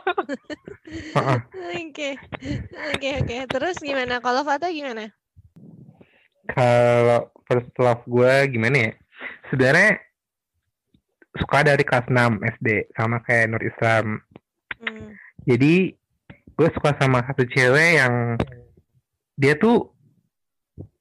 Heeh. 1.12 1.40
Oke, 1.92 2.10
oke, 2.96 3.10
oke. 3.20 3.38
Terus 3.51 3.75
gimana? 3.84 4.24
Kalau 4.24 4.48
Fata 4.48 4.72
gimana? 4.72 5.12
Kalau 6.48 7.21
first 7.45 7.69
love 7.77 8.03
gue 8.05 8.33
gimana 8.50 8.77
ya? 8.77 8.91
Sebenarnya 9.50 10.01
suka 11.38 11.63
dari 11.63 11.83
kelas 11.83 12.07
6 12.10 12.41
SD 12.60 12.67
sama 12.91 13.21
kayak 13.21 13.45
Nur 13.50 13.63
Islam. 13.63 14.05
Hmm. 14.81 15.15
Jadi 15.45 15.93
gue 16.51 16.67
suka 16.74 16.93
sama 17.00 17.24
satu 17.25 17.45
cewek 17.45 17.98
yang 17.98 18.38
dia 19.33 19.55
tuh 19.55 19.89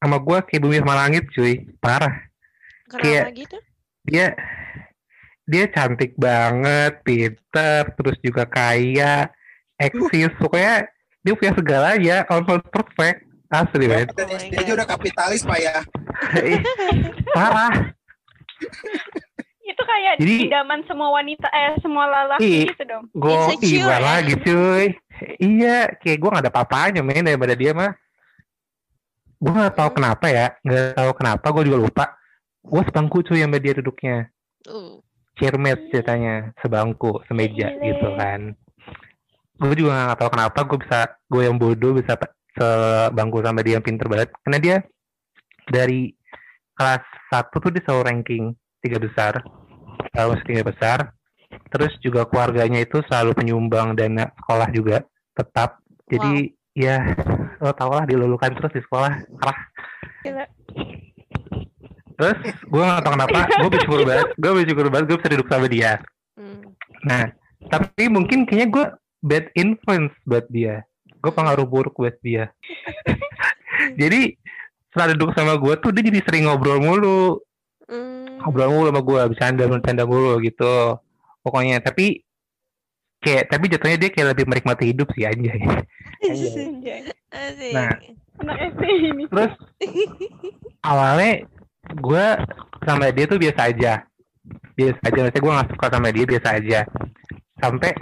sama 0.00 0.16
gue 0.16 0.38
kayak 0.49 0.62
bumi 0.62 0.76
sama 0.80 0.97
langit 0.97 1.28
cuy 1.32 1.68
parah 1.76 2.25
Kenapa 2.88 3.00
Kayak- 3.04 3.26
gitu? 3.37 3.56
dia 4.09 4.26
dia 5.44 5.64
cantik 5.68 6.16
banget 6.16 7.04
pinter 7.04 7.85
terus 7.92 8.16
juga 8.25 8.49
kaya 8.49 9.28
eksis 9.76 10.32
pokoknya 10.40 10.88
dia 11.20 11.32
punya 11.37 11.52
segalanya 11.52 12.16
almost 12.32 12.64
perfect 12.73 13.28
asli 13.50 13.85
banget 13.85 14.09
Dari 14.12 14.30
Oh 14.30 14.38
SD 14.40 14.54
aja 14.57 14.71
udah 14.73 14.87
kapitalis 14.88 15.42
pak 15.42 15.59
ya. 15.59 15.76
Ih, 16.50 16.61
parah 17.28 17.92
Itu 19.62 19.83
kayak 19.83 20.14
Jadi- 20.19 20.47
idaman 20.47 20.80
semua 20.85 21.09
wanita 21.12 21.47
eh 21.49 21.78
semua 21.78 22.04
lelaki 22.04 22.66
gitu 22.66 22.85
dong. 22.85 23.04
gue 23.12 23.35
iba 23.64 23.87
ya? 23.88 23.99
lagi 23.99 24.35
cuy 24.37 24.85
iya 25.37 25.90
kayak 25.95 26.19
gue 26.19 26.28
gak 26.28 26.42
ada 26.42 26.50
apa-apanya 26.50 27.00
main 27.00 27.23
daripada 27.23 27.52
dia 27.52 27.71
mah 27.71 27.92
gue 29.37 29.52
gak 29.52 29.75
tahu 29.75 29.88
Hmm. 29.88 29.97
kenapa 29.97 30.26
ya 30.28 30.47
gak 30.61 30.95
tahu 30.95 31.11
kenapa 31.14 31.47
gue 31.50 31.62
juga 31.64 31.78
lupa 31.78 32.04
gue 32.61 32.83
sebangku 32.83 33.19
cuy 33.23 33.40
sama 33.40 33.57
dia 33.57 33.73
duduknya 33.73 34.16
Uh. 34.62 35.00
chairmate 35.35 35.88
ceritanya 35.88 36.52
sebangku 36.59 37.25
semeja 37.25 37.73
Gile. 37.73 37.80
gitu 37.87 38.09
kan 38.14 38.40
gue 39.57 39.75
juga 39.75 40.12
gak 40.12 40.19
tahu 40.19 40.30
kenapa 40.30 40.59
gue 40.62 40.78
bisa 40.78 40.99
gue 41.25 41.42
yang 41.42 41.57
bodoh 41.57 41.92
bisa 41.95 42.12
sebangku 42.57 43.42
sama 43.42 43.61
dia 43.62 43.78
yang 43.78 43.85
pinter 43.85 44.07
banget. 44.07 44.30
Karena 44.47 44.59
dia 44.59 44.76
dari 45.71 46.11
kelas 46.75 47.04
satu 47.28 47.61
tuh 47.61 47.71
dia 47.71 47.83
selalu 47.85 48.02
ranking 48.07 48.45
tiga 48.80 48.97
besar 48.97 49.45
selalu 50.14 50.33
tiga 50.47 50.62
besar. 50.64 50.99
Terus 51.71 51.92
juga 52.02 52.26
keluarganya 52.26 52.83
itu 52.83 53.02
selalu 53.11 53.35
penyumbang 53.35 53.95
dana 53.99 54.30
sekolah 54.42 54.69
juga 54.71 55.02
tetap. 55.35 55.83
Jadi 56.11 56.54
ya 56.75 57.14
lo 57.59 57.75
tau 57.75 57.95
lah 57.95 58.07
dilulukan 58.07 58.54
terus 58.59 58.73
di 58.75 58.83
sekolah. 58.83 59.12
Gila. 60.26 60.45
terus 62.21 62.37
gue 62.69 62.85
gak 62.85 63.00
tau 63.00 63.16
kenapa 63.16 63.49
gue 63.49 63.71
bersyukur 63.73 64.04
banget 64.04 64.28
gue 64.37 64.50
bersyukur 64.52 64.87
banget 64.92 65.04
gue 65.09 65.16
bisa 65.16 65.33
duduk 65.33 65.49
sama 65.49 65.66
dia. 65.73 65.92
Hmm. 66.37 66.61
Nah, 67.09 67.33
tapi 67.73 68.12
mungkin 68.12 68.45
kayaknya 68.45 68.69
gue 68.69 68.87
bad 69.25 69.49
influence 69.57 70.12
buat 70.28 70.45
dia. 70.52 70.85
Gue 71.21 71.33
pengaruh 71.33 71.69
buruk 71.69 71.95
buat 72.00 72.17
dia. 72.25 72.50
jadi 74.00 74.35
setelah 74.91 75.15
duduk 75.15 75.31
sama 75.37 75.55
gue 75.61 75.75
tuh 75.79 75.91
dia 75.95 76.03
jadi 76.03 76.21
sering 76.25 76.49
ngobrol 76.49 76.81
mulu, 76.83 77.41
Hmm. 77.91 78.39
ngobrol 78.47 78.71
mulu 78.71 78.87
sama 78.95 79.03
gue, 79.03 79.21
bercanda 79.35 79.65
bercanda 79.67 80.05
mulu 80.07 80.39
gitu. 80.41 80.99
Pokoknya 81.43 81.83
tapi 81.83 82.23
kayak 83.21 83.53
tapi 83.53 83.69
jatuhnya 83.69 83.99
dia 84.00 84.11
kayak 84.15 84.29
lebih 84.33 84.47
menikmati 84.49 84.85
hidup 84.95 85.09
sih 85.12 85.29
aja. 85.29 85.53
Asik. 86.25 87.73
Nah. 87.75 87.93
Anak 88.41 88.57
SD 88.73 88.83
ini. 89.12 89.25
Terus 89.29 89.53
awalnya 90.81 91.45
gue 91.93 92.27
sama 92.89 93.12
dia 93.12 93.29
tuh 93.29 93.37
biasa 93.37 93.61
aja, 93.69 93.93
biasa 94.73 95.00
aja. 95.05 95.19
Maksudnya 95.29 95.43
gue 95.45 95.53
gak 95.61 95.71
suka 95.77 95.87
sama 95.93 96.09
dia 96.09 96.25
biasa 96.25 96.49
aja. 96.57 96.81
Sampai 97.61 97.93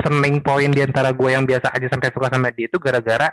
turning 0.00 0.40
point 0.40 0.72
di 0.72 0.80
antara 0.80 1.12
gue 1.12 1.28
yang 1.28 1.44
biasa 1.44 1.70
aja 1.70 1.86
sampai 1.86 2.08
suka 2.10 2.28
sama 2.28 2.50
dia 2.50 2.66
itu 2.66 2.76
gara-gara 2.76 3.28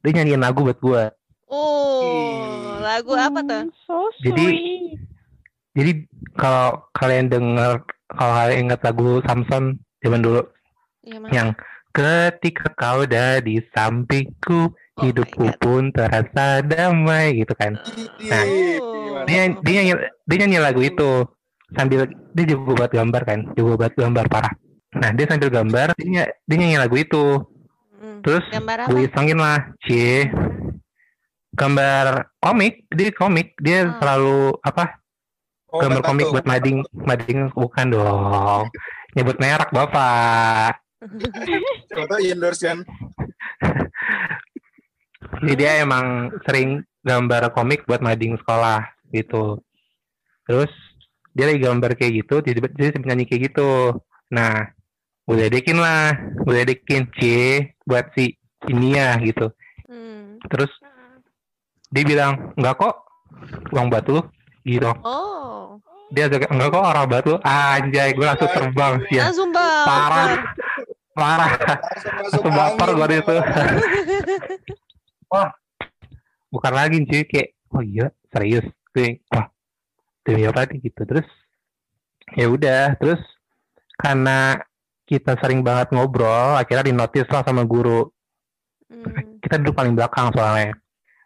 dia 0.00 0.10
nyanyiin 0.12 0.40
lagu 0.40 0.64
buat 0.64 0.78
gue 0.78 1.02
Oh, 1.50 2.78
lagu 2.78 3.12
apa 3.12 3.42
tuh? 3.42 3.62
Hmm, 3.66 3.74
So 3.84 3.96
Jadi- 4.22 4.38
sweet. 4.38 4.98
jadi 5.74 5.92
kalau 6.34 6.68
kalian 6.92 7.26
denger 7.26 7.82
kalau 8.08 8.32
kalian 8.34 8.58
ingat 8.64 8.80
lagu 8.80 9.18
Samson 9.22 9.64
zaman 10.00 10.20
dulu 10.20 10.42
Iya, 11.02 11.18
Mas. 11.18 11.30
yang 11.30 11.48
ketika 11.90 12.70
kau 12.74 13.02
ada 13.02 13.40
di 13.40 13.58
sampingku 13.70 14.70
Oh 14.70 15.02
hidupku 15.02 15.48
pun 15.58 15.88
terasa 15.90 16.60
damai 16.60 17.40
gitu 17.40 17.50
kan 17.54 17.74
Nah, 18.20 18.44
Oh. 18.78 19.24
dia 19.24 19.48
dia 19.58 19.80
nyanyi 19.80 19.94
dia 20.28 20.36
nyanyi 20.44 20.58
lagu 20.60 20.80
itu 20.80 21.24
sambil 21.72 22.04
dia 22.30 22.44
juga 22.46 22.72
buat 22.78 22.92
gambar 22.92 23.22
kan 23.24 23.38
juga 23.54 23.72
buat 23.80 23.92
gambar 23.96 24.26
parah 24.28 24.52
nah 24.90 25.10
dia 25.10 25.26
sambil 25.26 25.48
gambar 25.48 25.94
dia, 25.94 26.06
ny- 26.06 26.32
dia 26.44 26.56
nyanyi 26.56 26.76
lagu 26.76 26.96
itu. 26.96 27.24
Hmm. 28.00 28.24
terus 28.24 28.42
Gambar 28.48 28.88
gue 28.88 29.04
isengin 29.04 29.36
lah 29.36 29.60
cie 29.84 30.32
gambar 31.52 32.32
komik 32.38 32.88
dia 32.88 33.10
komik 33.12 33.52
dia 33.60 33.86
Oh. 33.86 33.92
selalu 33.98 34.38
apa? 34.62 34.84
Oh, 35.68 35.78
gambar 35.78 36.02
komik 36.02 36.26
buat 36.28 36.42
mading 36.44 36.82
mading 36.96 37.52
bukan 37.52 37.86
dong. 37.92 38.64
Nyebut 39.14 39.36
merek 39.38 39.70
bapak. 39.70 40.80
Tahu 41.94 42.18
endorse 42.20 42.64
kan. 42.64 42.78
jadi 45.40 45.54
dia 45.54 45.70
emang 45.84 46.34
sering 46.42 46.82
gambar 47.00 47.52
komik 47.52 47.86
buat 47.86 48.00
mading 48.00 48.40
sekolah 48.40 48.82
gitu. 49.12 49.60
Terus 50.44 50.72
dia 51.30 51.46
lagi 51.46 51.62
gambar 51.62 51.94
kayak 51.94 52.26
gitu 52.26 52.42
tiba-tiba 52.42 52.72
dia 52.74 52.90
nyanyi 52.96 53.28
kayak 53.28 53.52
gitu. 53.52 53.94
Nah 54.32 54.72
gue 55.28 55.36
ledekin 55.36 55.78
lah 55.78 56.16
gue 56.42 56.54
ledekin 56.54 57.06
C 57.16 57.20
buat 57.84 58.08
si 58.16 58.34
ini 58.68 58.96
ya 58.96 59.16
gitu. 59.20 59.50
Hmm. 59.90 60.38
terus 60.46 60.70
dia 61.90 62.06
bilang 62.06 62.54
enggak 62.54 62.78
kok 62.78 62.94
uang 63.74 63.90
batu 63.90 64.22
gitu. 64.62 64.90
Oh, 65.02 65.82
dia 66.14 66.30
juga 66.30 66.46
enggak 66.50 66.70
kok 66.70 66.84
orang 66.86 67.06
batu. 67.10 67.32
Anjay 67.42 68.14
gue 68.14 68.26
langsung 68.26 68.50
terbang 68.50 68.94
sih 69.10 69.18
ya 69.18 69.30
langsung 69.30 69.50
bang. 69.50 69.86
parah. 69.86 70.28
Parah. 71.14 71.52
Langsung 72.22 72.52
baper 72.54 72.88
gue 72.94 73.06
itu. 73.18 73.36
Wah. 75.32 75.50
Bukan 76.50 76.72
lagi 76.74 76.98
cuy 77.06 77.22
kayak 77.30 77.48
oh 77.70 77.82
iya 77.82 78.06
serius 78.34 78.66
gue 78.94 79.22
wah. 79.30 79.46
Demi 80.26 80.46
apa 80.46 80.66
gitu. 80.70 81.02
Terus 81.06 81.26
ya 82.38 82.46
udah 82.46 82.94
terus 82.98 83.22
karena 83.98 84.58
kita 85.10 85.34
sering 85.42 85.66
banget 85.66 85.90
ngobrol 85.90 86.54
akhirnya 86.54 86.86
di 86.86 86.94
notice 86.94 87.26
lah 87.34 87.42
sama 87.42 87.66
guru. 87.66 88.06
Hmm. 88.90 89.38
kita 89.42 89.58
duduk 89.62 89.74
paling 89.74 89.94
belakang 89.98 90.30
soalnya. 90.30 90.78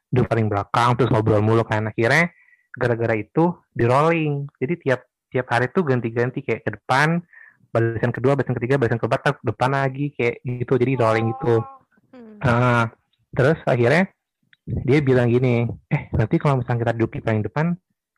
Duduk 0.09 0.29
paling 0.29 0.49
belakang 0.49 0.97
terus 0.97 1.13
ngobrol 1.13 1.45
mulu 1.45 1.65
kan. 1.69 1.93
Akhirnya 1.93 2.33
gara-gara 2.73 3.13
itu 3.21 3.53
di 3.77 3.85
rolling 3.85 4.49
jadi 4.57 4.75
tiap 4.81 5.01
tiap 5.29 5.47
hari 5.53 5.69
tuh 5.69 5.85
ganti-ganti. 5.85 6.41
Kayak 6.41 6.65
ke 6.65 6.71
depan 6.81 7.21
barisan 7.69 8.13
kedua 8.13 8.33
barisan 8.33 8.57
ketiga 8.57 8.81
barisan 8.81 8.97
keempat 8.97 9.21
ke 9.21 9.31
depan 9.45 9.71
lagi. 9.77 10.17
Kayak 10.17 10.41
gitu. 10.45 10.73
Jadi 10.81 10.93
rolling 10.97 11.29
itu 11.37 11.61
Hmm. 12.15 12.39
Nah, 12.39 12.87
terus 13.35 13.59
akhirnya 13.67 14.07
dia 14.65 14.99
bilang 15.03 15.29
gini, 15.29 15.67
eh 15.91 16.09
nanti 16.15 16.39
kalau 16.39 16.63
misalnya 16.63 16.89
kita 16.89 16.93
duduk 16.97 17.11
di 17.19 17.21
paling 17.21 17.43
depan, 17.43 17.67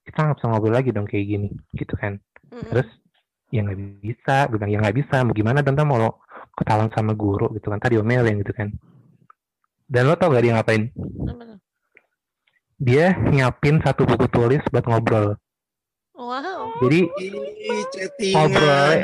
kita 0.05 0.19
nggak 0.21 0.37
bisa 0.39 0.47
ngobrol 0.53 0.77
lagi 0.77 0.91
dong 0.95 1.09
kayak 1.09 1.27
gini, 1.27 1.49
gitu 1.75 1.97
kan. 1.97 2.21
Hmm. 2.53 2.63
Terus 2.71 2.89
ya 3.51 3.61
nggak 3.63 3.79
bisa, 4.03 4.51
gue 4.51 4.57
bilang 4.59 4.73
ya 4.73 4.79
nggak 4.83 4.97
bisa, 4.97 5.17
mau 5.23 5.35
gimana 5.35 5.63
dan 5.63 5.79
mau 5.87 5.99
lo 5.99 6.11
ketahuan 6.57 6.91
sama 6.91 7.13
guru 7.13 7.53
gitu 7.55 7.69
kan, 7.69 7.79
tadi 7.79 8.01
omelin 8.01 8.43
gitu 8.43 8.53
kan. 8.57 8.73
Dan 9.87 10.11
lo 10.11 10.19
tau 10.19 10.35
gak 10.35 10.43
dia 10.43 10.59
ngapain? 10.59 10.91
Dia 12.77 13.15
nyiapin 13.15 13.79
satu 13.81 14.03
buku 14.03 14.27
tulis 14.27 14.63
buat 14.75 14.83
ngobrol. 14.83 15.39
Wow. 16.17 16.81
Jadi 16.81 17.07
Ih, 17.07 18.33
ngobrolnya, 18.33 18.97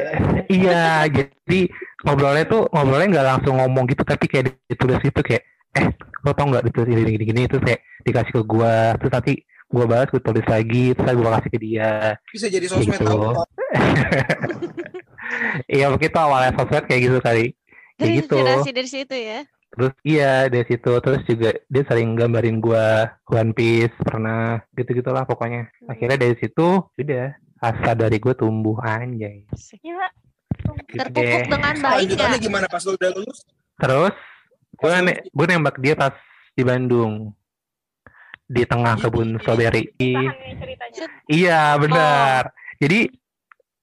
iya, 0.48 1.04
jadi 1.06 1.60
ngobrolnya 2.02 2.44
tuh 2.48 2.72
ngobrolnya 2.72 3.08
nggak 3.12 3.28
langsung 3.36 3.60
ngomong 3.60 3.84
gitu, 3.92 4.00
tapi 4.00 4.26
kayak 4.32 4.56
ditulis 4.64 4.96
gitu 5.04 5.20
kayak, 5.20 5.44
eh, 5.76 5.92
lo 6.24 6.32
tau 6.32 6.48
nggak 6.48 6.64
ditulis 6.72 6.96
ini 6.96 7.12
gini 7.14 7.24
gini, 7.28 7.42
terus 7.52 7.62
kayak 7.68 7.84
dikasih 8.02 8.32
ke 8.32 8.42
gua, 8.48 8.96
terus 8.96 9.12
nanti 9.12 9.32
gua 9.72 9.84
balas 9.88 10.08
gua 10.12 10.22
tulis 10.22 10.46
lagi, 10.46 10.92
terus 10.92 11.16
gua 11.16 11.40
kasih 11.40 11.50
ke 11.50 11.58
dia. 11.58 11.90
Bisa 12.28 12.46
jadi 12.52 12.66
sosmed 12.68 13.00
Gitu. 13.00 13.16
Iya 15.64 15.88
begitu 15.88 16.16
awalnya 16.20 16.52
sosmed 16.54 16.84
kayak 16.84 17.02
gitu 17.08 17.18
kali. 17.24 17.56
Kayak 17.96 17.98
Dari 17.98 18.12
gitu. 18.20 18.36
dari 18.68 18.90
situ 18.90 19.16
ya. 19.16 19.40
Terus 19.72 19.92
iya 20.04 20.32
dari 20.52 20.68
situ 20.68 20.92
terus 21.00 21.24
juga 21.24 21.56
dia 21.72 21.82
sering 21.88 22.12
gambarin 22.12 22.60
gua 22.60 23.16
One 23.32 23.56
Piece 23.56 23.96
pernah 24.04 24.60
gitu 24.76 24.92
gitulah 25.00 25.24
pokoknya. 25.24 25.72
Akhirnya 25.88 26.20
dari 26.20 26.36
situ 26.36 26.84
udah 26.84 27.32
asa 27.62 27.94
dari 27.94 28.18
gue 28.18 28.34
tumbuh 28.34 28.76
anjay. 28.82 29.46
Gila. 29.80 30.08
Gitu 30.90 30.98
Terpupuk 30.98 31.42
dengan 31.48 31.74
baik 31.78 32.08
ya. 32.18 32.36
gimana 32.36 32.66
pas 32.68 32.82
lo 32.84 32.98
udah 32.98 33.10
lulus? 33.14 33.38
Terus 33.78 34.14
gue 34.76 34.92
gue 35.30 35.46
nembak 35.46 35.76
dia 35.78 35.94
pas 35.94 36.12
di 36.52 36.62
Bandung 36.66 37.32
di 38.52 38.62
tengah 38.68 39.00
kebun 39.00 39.40
strawberry. 39.40 39.88
Tahan 39.96 40.36
nih 40.36 40.54
ceritanya. 40.60 41.06
Iya 41.26 41.62
benar. 41.80 42.42
Jadi 42.76 43.08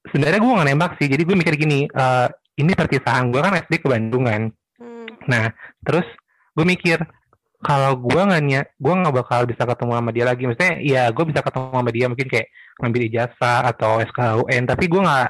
sebenarnya 0.06 0.40
gue 0.40 0.54
nggak 0.54 0.70
nembak 0.70 0.92
sih. 1.02 1.08
Jadi 1.10 1.22
gue 1.26 1.36
mikir 1.36 1.54
gini, 1.58 1.90
eh, 1.90 2.28
ini 2.62 2.72
perpisahan 2.78 3.34
gue 3.34 3.42
kan 3.42 3.58
SD 3.58 3.82
ke 3.82 3.88
Bandung 3.90 4.30
kan. 4.30 4.54
Hmm. 4.78 5.10
Nah 5.26 5.50
terus 5.82 6.06
gue 6.54 6.66
mikir 6.66 7.02
kalau 7.60 7.92
gue 8.00 8.22
nggak 8.22 8.44
niat, 8.46 8.68
gue 8.80 8.94
nggak 8.94 9.16
bakal 9.26 9.44
bisa 9.50 9.66
ketemu 9.66 9.92
sama 9.98 10.10
dia 10.14 10.26
lagi. 10.30 10.44
Maksudnya 10.46 10.76
ya 10.86 11.04
gue 11.10 11.26
bisa 11.26 11.42
ketemu 11.42 11.74
sama 11.74 11.92
dia 11.92 12.06
mungkin 12.08 12.28
kayak 12.30 12.48
ngambil 12.80 13.02
ijazah 13.10 13.60
atau 13.74 13.92
SKUN. 14.06 14.64
Tapi 14.70 14.86
gue 14.86 15.02
nggak 15.02 15.28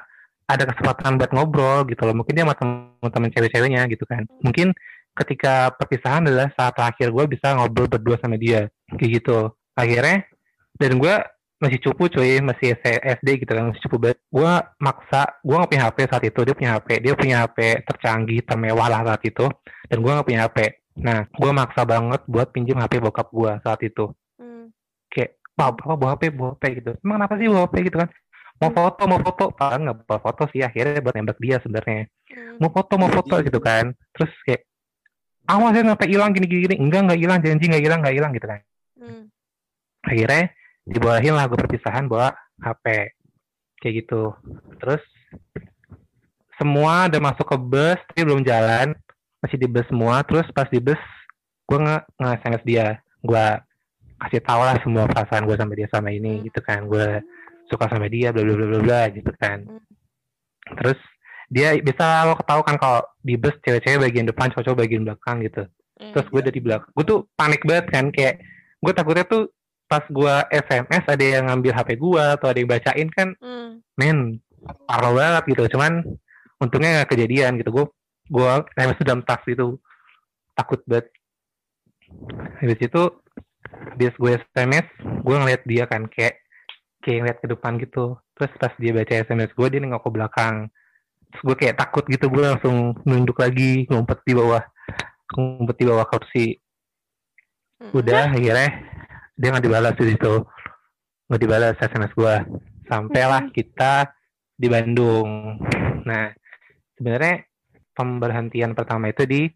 ada 0.50 0.64
kesempatan 0.68 1.12
buat 1.16 1.32
ngobrol 1.32 1.80
gitu 1.88 2.02
loh. 2.04 2.16
Mungkin 2.22 2.34
dia 2.36 2.44
sama 2.44 2.56
teman-teman 2.60 3.30
cewek-ceweknya 3.34 3.82
gitu 3.90 4.04
kan. 4.04 4.28
Mungkin 4.44 4.76
ketika 5.18 5.74
perpisahan 5.76 6.26
adalah 6.30 6.54
saat 6.54 6.74
terakhir 6.78 7.10
gue 7.12 7.26
bisa 7.28 7.58
ngobrol 7.58 7.90
berdua 7.90 8.16
sama 8.22 8.38
dia 8.40 8.70
kayak 8.98 9.12
gitu. 9.22 9.54
Akhirnya 9.78 10.26
dan 10.80 10.92
gue 10.98 11.16
masih 11.60 11.80
cupu 11.84 12.08
cuy 12.08 12.40
masih 12.40 12.80
SD 13.04 13.44
gitu 13.44 13.52
kan 13.52 13.70
masih 13.70 13.82
cupu 13.86 13.98
banget. 14.00 14.20
Gue 14.32 14.52
maksa 14.80 15.22
gue 15.44 15.56
nggak 15.56 15.70
punya 15.70 15.84
HP 15.92 15.98
saat 16.08 16.24
itu 16.24 16.40
dia 16.48 16.56
punya 16.56 16.72
HP 16.80 16.88
dia 17.04 17.14
punya 17.14 17.36
HP 17.46 17.58
tercanggih 17.84 18.40
termewah 18.48 18.88
lah 18.88 19.02
saat 19.04 19.22
itu 19.28 19.46
dan 19.92 19.98
gue 20.00 20.12
nggak 20.12 20.28
punya 20.28 20.42
HP 20.48 20.58
nah 21.00 21.24
gue 21.32 21.52
maksa 21.56 21.88
banget 21.88 22.22
buat 22.28 22.52
pinjam 22.52 22.76
HP 22.84 23.04
bokap 23.04 23.28
gue 23.30 23.52
saat 23.64 23.80
itu. 23.84 24.12
Hmm. 24.40 24.72
kayak 25.12 25.36
pak 25.56 25.70
bapak 25.76 25.96
bawa 26.00 26.12
HP 26.16 26.24
bawa 26.32 26.50
HP 26.56 26.64
gitu. 26.80 26.92
Emang 27.04 27.16
kenapa 27.20 27.34
sih 27.36 27.48
bawa 27.52 27.64
HP 27.68 27.76
gitu 27.92 27.98
kan. 28.00 28.10
Mau 28.60 28.72
foto 28.76 29.02
mau 29.08 29.20
foto. 29.24 29.46
Pak 29.56 29.70
nggak 29.80 29.98
bawa 30.04 30.20
foto 30.20 30.44
sih 30.52 30.60
akhirnya 30.64 31.00
buat 31.04 31.16
nembak 31.16 31.40
dia 31.40 31.60
sebenarnya. 31.64 32.08
Hmm. 32.30 32.56
mau 32.62 32.72
foto 32.72 32.94
mau 32.96 33.12
foto 33.12 33.36
gitu 33.44 33.60
kan. 33.60 33.92
Terus 34.16 34.32
kayak 34.48 34.64
awas 35.50 35.74
ya 35.74 35.82
sampai 35.82 36.08
hilang 36.08 36.30
gini 36.32 36.46
gini 36.46 36.76
enggak 36.78 37.10
nggak 37.10 37.20
hilang 37.20 37.40
janji 37.42 37.66
nggak 37.66 37.84
hilang 37.84 38.00
nggak 38.06 38.16
hilang 38.16 38.32
gitu 38.38 38.46
kan 38.46 38.62
Hmm. 39.10 39.28
akhirnya 40.02 40.44
dibolehin 40.86 41.34
lah 41.34 41.46
gue 41.46 41.58
perpisahan 41.58 42.06
bawa 42.06 42.32
HP 42.62 42.86
kayak 43.80 43.94
gitu 44.04 44.32
terus 44.78 45.04
semua 46.56 47.08
udah 47.08 47.22
masuk 47.24 47.46
ke 47.46 47.58
bus 47.58 48.00
tapi 48.12 48.22
belum 48.24 48.44
jalan 48.44 48.92
masih 49.40 49.56
di 49.56 49.68
bus 49.68 49.88
semua 49.88 50.20
terus 50.24 50.48
pas 50.52 50.68
di 50.68 50.80
bus 50.80 51.00
gue 51.66 51.80
nge 51.80 51.98
nge 52.18 52.30
SMS 52.44 52.64
dia 52.66 52.86
gue 53.22 53.46
kasih 54.20 54.42
tau 54.44 54.60
lah 54.60 54.76
semua 54.84 55.08
perasaan 55.08 55.48
gue 55.48 55.56
sama 55.56 55.74
dia 55.74 55.88
sama 55.88 56.10
ini 56.12 56.40
Hmm. 56.40 56.46
gitu 56.48 56.60
kan 56.60 56.84
gue 56.86 57.24
suka 57.70 57.86
sama 57.88 58.10
dia 58.10 58.34
bla 58.36 58.44
bla 58.44 58.56
bla 58.56 58.68
bla 58.68 58.80
bla 58.84 59.02
gitu 59.14 59.32
kan 59.40 59.64
Hmm. 59.64 59.80
terus 60.76 61.00
dia 61.50 61.74
bisa 61.80 62.28
lo 62.28 62.36
ketahui 62.36 62.62
kan 62.62 62.78
kalau 62.78 63.00
di 63.20 63.34
bus 63.34 63.56
cewek-cewek 63.64 64.06
bagian 64.06 64.28
depan 64.28 64.52
cowok-cowok 64.52 64.80
bagian 64.80 65.04
belakang 65.08 65.40
gitu 65.42 65.64
Hmm. 66.00 66.12
terus 66.12 66.28
gue 66.28 66.42
dari 66.44 66.60
belakang 66.60 66.92
gue 66.92 67.06
tuh 67.06 67.20
panik 67.36 67.64
banget 67.64 67.86
kan 67.92 68.06
kayak 68.12 68.40
gue 68.80 68.94
takutnya 68.96 69.26
tuh 69.28 69.52
pas 69.90 70.06
gue 70.06 70.34
SMS 70.54 71.04
ada 71.10 71.26
yang 71.26 71.50
ngambil 71.50 71.74
HP 71.74 71.90
gue 71.98 72.24
atau 72.38 72.48
ada 72.48 72.58
yang 72.62 72.70
bacain 72.70 73.10
kan 73.10 73.34
Hmm. 73.42 73.82
men 73.98 74.38
parah 74.86 75.12
banget 75.16 75.44
gitu. 75.56 75.76
Cuman 75.78 76.04
untungnya 76.60 77.04
gak 77.04 77.16
kejadian 77.16 77.58
gitu. 77.58 77.72
Gue 77.74 77.86
gue 78.30 78.50
SMS 78.78 79.02
dalam 79.02 79.24
tas 79.26 79.42
itu 79.50 79.80
takut 80.54 80.80
banget. 80.86 81.10
Habis 82.62 82.80
itu 82.86 83.02
habis 83.96 84.14
gue 84.18 84.32
SMS 84.54 84.86
gue 85.26 85.36
ngeliat 85.36 85.64
dia 85.66 85.84
kan 85.90 86.06
kayak 86.06 86.38
kayak 87.02 87.18
ngeliat 87.26 87.38
ke 87.42 87.48
depan 87.50 87.74
gitu. 87.82 88.20
Terus 88.38 88.52
pas 88.62 88.74
dia 88.78 88.92
baca 88.94 89.14
SMS 89.16 89.52
gue 89.58 89.68
dia 89.74 89.80
nengok 89.82 90.06
ke 90.06 90.10
belakang. 90.14 90.56
Terus 91.34 91.42
gue 91.50 91.56
kayak 91.66 91.76
takut 91.82 92.06
gitu. 92.06 92.30
Gue 92.30 92.46
langsung 92.46 92.94
nunduk 93.10 93.42
lagi 93.42 93.90
ngumpet 93.90 94.22
di 94.22 94.34
bawah 94.38 94.62
ngumpet 95.34 95.76
di 95.82 95.86
bawah 95.86 96.06
kursi 96.10 96.46
Hmm. 97.80 97.96
udah 97.96 98.36
akhirnya 98.36 98.70
dia 99.40 99.48
nggak 99.56 99.66
dibalas 99.66 99.96
di 99.96 100.06
situ. 100.12 100.34
Nggak 101.32 101.42
dibalas 101.42 101.76
SMS 101.80 102.12
gua. 102.12 102.44
Sampailah 102.92 103.48
kita 103.56 104.12
di 104.60 104.68
Bandung. 104.68 105.56
Nah 106.04 106.36
sebenarnya 107.00 107.48
pemberhentian 107.96 108.76
pertama 108.76 109.08
itu 109.08 109.24
di 109.24 109.48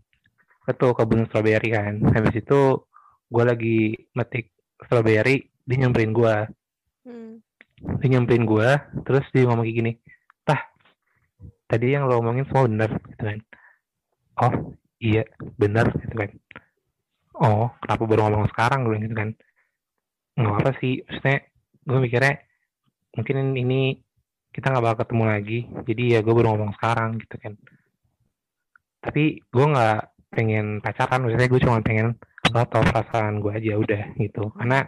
itu 0.63 0.87
kebun 0.95 1.27
strawberry 1.27 1.69
kan. 1.75 1.99
Habis 2.15 2.39
itu 2.39 2.87
gue 3.27 3.43
lagi 3.43 3.79
metik 4.15 4.55
strawberry 4.87 5.43
dia 5.63 5.77
nyamperin 5.79 6.15
gue 6.15 6.35
Hmm. 7.03 7.43
dia 7.99 8.15
nyamperin 8.15 8.47
gue 8.47 8.69
terus 9.03 9.27
dia 9.35 9.43
ngomong 9.43 9.67
kayak 9.67 9.75
gini 9.75 9.91
tah 10.47 10.71
tadi 11.67 11.91
yang 11.91 12.07
lo 12.07 12.23
omongin 12.23 12.47
semua 12.47 12.63
bener 12.63 12.91
gitu 13.11 13.23
kan. 13.27 13.39
Oh 14.39 14.53
iya 15.03 15.27
bener 15.59 15.91
gitu 15.99 16.15
kan 16.15 16.31
oh 17.37 17.73
kenapa 17.81 18.03
baru 18.05 18.21
ngomong 18.29 18.49
sekarang 18.53 18.85
gue 18.85 18.97
gitu 19.05 19.15
kan 19.15 19.29
nggak 20.33 20.55
apa 20.59 20.71
sih 20.81 21.01
maksudnya 21.05 21.37
gue 21.83 21.99
mikirnya 22.01 22.33
mungkin 23.13 23.37
ini 23.53 23.81
kita 24.53 24.69
nggak 24.69 24.83
bakal 24.85 24.97
ketemu 25.05 25.23
lagi 25.29 25.59
jadi 25.85 26.03
ya 26.17 26.19
gue 26.21 26.33
baru 26.33 26.47
ngomong 26.53 26.73
sekarang 26.77 27.21
gitu 27.21 27.35
kan 27.37 27.53
tapi 29.03 29.43
gue 29.43 29.65
nggak 29.67 29.99
pengen 30.33 30.81
pacaran 30.81 31.21
maksudnya 31.21 31.49
gue 31.51 31.61
cuma 31.61 31.77
pengen 31.83 32.17
lo 32.51 32.63
tau 32.67 32.83
perasaan 32.83 33.39
gue 33.39 33.51
aja 33.55 33.73
udah 33.79 34.03
gitu. 34.19 34.51
Karena 34.55 34.83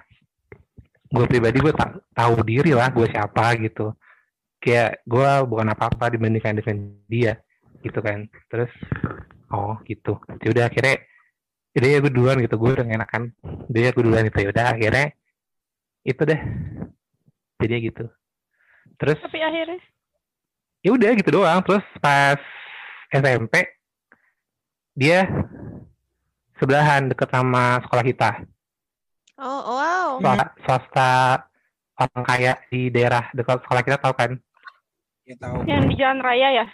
gue 1.06 1.26
pribadi 1.30 1.58
gue 1.62 1.74
tak 1.76 2.04
tahu 2.12 2.44
diri 2.44 2.72
lah 2.76 2.92
gue 2.92 3.08
siapa 3.08 3.56
gitu. 3.62 3.96
Kayak 4.60 5.06
gue 5.06 5.30
bukan 5.46 5.68
apa-apa 5.72 6.12
dibandingkan 6.12 6.58
dengan 6.60 6.78
dia 7.06 7.34
gitu 7.86 8.02
kan 8.02 8.26
terus 8.50 8.72
oh 9.54 9.78
gitu. 9.86 10.18
Ya 10.42 10.50
udah 10.52 10.66
akhirnya 10.68 10.96
udah 11.76 11.90
ya 11.90 12.00
gue 12.00 12.12
duluan 12.12 12.38
gitu 12.40 12.56
gue 12.56 12.72
udah 12.72 12.86
enakan 12.86 13.36
udah 13.68 13.82
ya 13.82 13.90
gue 13.92 14.04
duluan 14.04 14.24
gitu 14.26 14.38
ya 14.40 14.50
udah 14.50 14.66
akhirnya 14.72 15.08
itu 16.02 16.22
deh 16.22 16.42
jadi 17.58 17.76
gitu 17.84 18.06
terus 18.96 19.20
Tapi 19.20 19.40
akhirnya 19.40 19.80
ya 20.80 20.90
udah 20.92 21.10
gitu 21.14 21.30
doang 21.34 21.60
terus 21.62 21.84
pas 21.98 22.40
SMP 23.10 23.68
dia 24.94 25.28
sebelahan 26.56 27.08
deket 27.08 27.28
sama 27.28 27.80
sekolah 27.82 28.06
kita 28.06 28.32
Oh, 29.36 29.76
wow. 29.76 30.16
swasta, 30.24 30.46
swasta 30.64 31.12
orang 31.94 32.24
kaya 32.24 32.54
di 32.66 32.88
daerah 32.88 33.28
dekat 33.30 33.60
sekolah 33.62 33.84
kita 33.84 33.98
tahu 34.00 34.16
kan 34.16 34.32
Ya 35.26 35.36
tahu. 35.36 35.58
yang 35.66 35.84
di 35.84 35.96
jalan 35.98 36.24
raya 36.24 36.48
ya. 36.54 36.66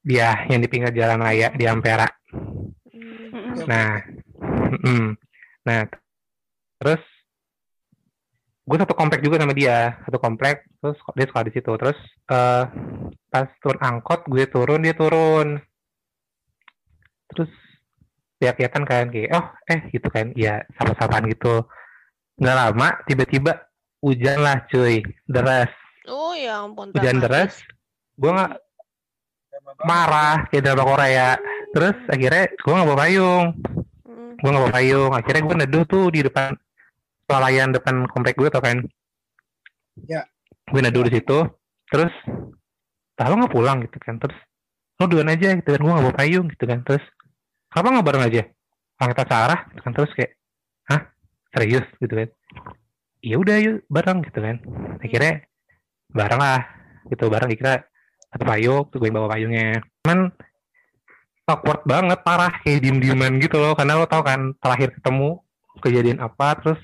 dia 0.00 0.30
yang 0.46 0.62
di 0.62 0.68
pinggir 0.68 0.92
jalan 0.92 1.18
raya 1.18 1.50
di 1.50 1.66
Ampera 1.66 2.06
Hmm. 2.30 3.26
Mm-mm. 3.32 3.66
nah 3.66 4.04
mm, 4.70 5.08
nah 5.66 5.84
terus 6.80 7.02
gue 8.70 8.78
satu 8.78 8.94
komplek 8.94 9.26
juga 9.26 9.42
sama 9.42 9.50
dia. 9.50 9.98
Satu 10.06 10.22
komplek 10.22 10.62
terus 10.78 10.98
dia 11.18 11.26
sekolah 11.26 11.44
di 11.50 11.52
situ. 11.58 11.72
Terus 11.74 11.98
eh 12.30 12.64
pas 13.26 13.48
turun 13.58 13.80
angkot 13.82 14.30
gue 14.30 14.46
turun 14.46 14.86
dia 14.86 14.94
turun. 14.94 15.58
Terus 17.34 17.50
ya 18.38 18.54
kelihatan 18.54 18.86
kan 18.86 19.10
kayak 19.10 19.34
oh 19.34 19.46
eh 19.66 19.80
gitu 19.90 20.06
kan. 20.06 20.30
Ya 20.38 20.62
sama-samaan 20.78 21.26
gitu. 21.26 21.66
Nggak 22.38 22.56
lama 22.56 22.88
tiba-tiba 23.10 23.52
hujan 24.06 24.38
lah 24.38 24.62
cuy. 24.70 25.02
Deras. 25.26 25.74
Oh 26.06 26.38
ya 26.38 26.62
ampun. 26.62 26.94
hujan 26.94 27.18
deras. 27.18 27.58
Gue 28.14 28.30
nggak 28.30 28.54
marah 29.82 30.46
kayak 30.46 30.62
drama 30.62 30.84
Korea. 30.86 31.30
Terus 31.74 31.98
akhirnya 32.06 32.46
gue 32.54 32.70
nggak 32.70 32.86
bawa 32.86 33.00
payung. 33.02 33.46
Gue 34.40 34.48
nggak 34.48 34.62
bawa 34.64 34.74
payung. 34.74 35.12
Akhirnya 35.12 35.42
gue 35.44 35.56
neduh 35.64 35.84
tuh 35.84 36.04
di 36.08 36.20
depan 36.24 36.56
swalayan 37.28 37.70
depan 37.70 38.08
komplek 38.10 38.34
gue 38.40 38.48
tau 38.48 38.64
kan? 38.64 38.80
Ya. 40.08 40.24
gue 40.70 40.80
neduh 40.80 41.02
di 41.04 41.18
situ. 41.20 41.38
Terus 41.90 42.14
"Tah, 43.18 43.26
lo 43.28 43.36
nggak 43.36 43.52
pulang? 43.52 43.84
Gitu 43.84 43.98
kan. 44.00 44.16
Terus 44.16 44.38
lo 44.96 45.04
duluan 45.10 45.28
aja 45.28 45.52
gitu 45.58 45.68
kan. 45.76 45.80
Gue 45.82 45.92
nggak 45.92 46.06
bawa 46.08 46.16
payung 46.16 46.46
gitu 46.48 46.64
kan. 46.64 46.80
Terus 46.86 47.04
kenapa 47.68 47.88
nggak 48.00 48.06
bareng 48.06 48.24
aja? 48.24 48.42
Orang 49.00 49.10
kita 49.12 49.24
searah 49.28 49.60
gitu 49.70 49.80
kan. 49.84 49.92
Terus 49.92 50.10
kayak 50.16 50.32
hah? 50.88 51.00
Serius? 51.52 51.86
Gitu 52.00 52.14
kan. 52.14 52.28
Ya 53.20 53.36
udah 53.36 53.56
yuk 53.60 53.76
bareng 53.92 54.18
gitu 54.24 54.38
kan. 54.40 54.56
Akhirnya 55.04 55.34
bareng 56.10 56.40
lah 56.40 56.60
gitu. 57.12 57.24
Bareng 57.28 57.50
kira 57.52 57.84
satu 58.30 58.44
payung 58.46 58.86
tuh 58.88 58.96
gue 59.02 59.08
yang 59.10 59.16
bawa 59.20 59.28
payungnya. 59.34 59.82
Cuman 60.06 60.30
awkward 61.50 61.82
banget 61.82 62.18
parah 62.22 62.52
kayak 62.62 62.80
diem 62.86 62.98
dieman 63.02 63.42
gitu 63.42 63.58
loh. 63.58 63.74
Karena 63.74 63.98
lo 63.98 64.06
tau 64.06 64.22
kan 64.22 64.54
terakhir 64.62 64.94
ketemu 64.94 65.42
kejadian 65.82 66.18
apa 66.22 66.54
terus 66.60 66.80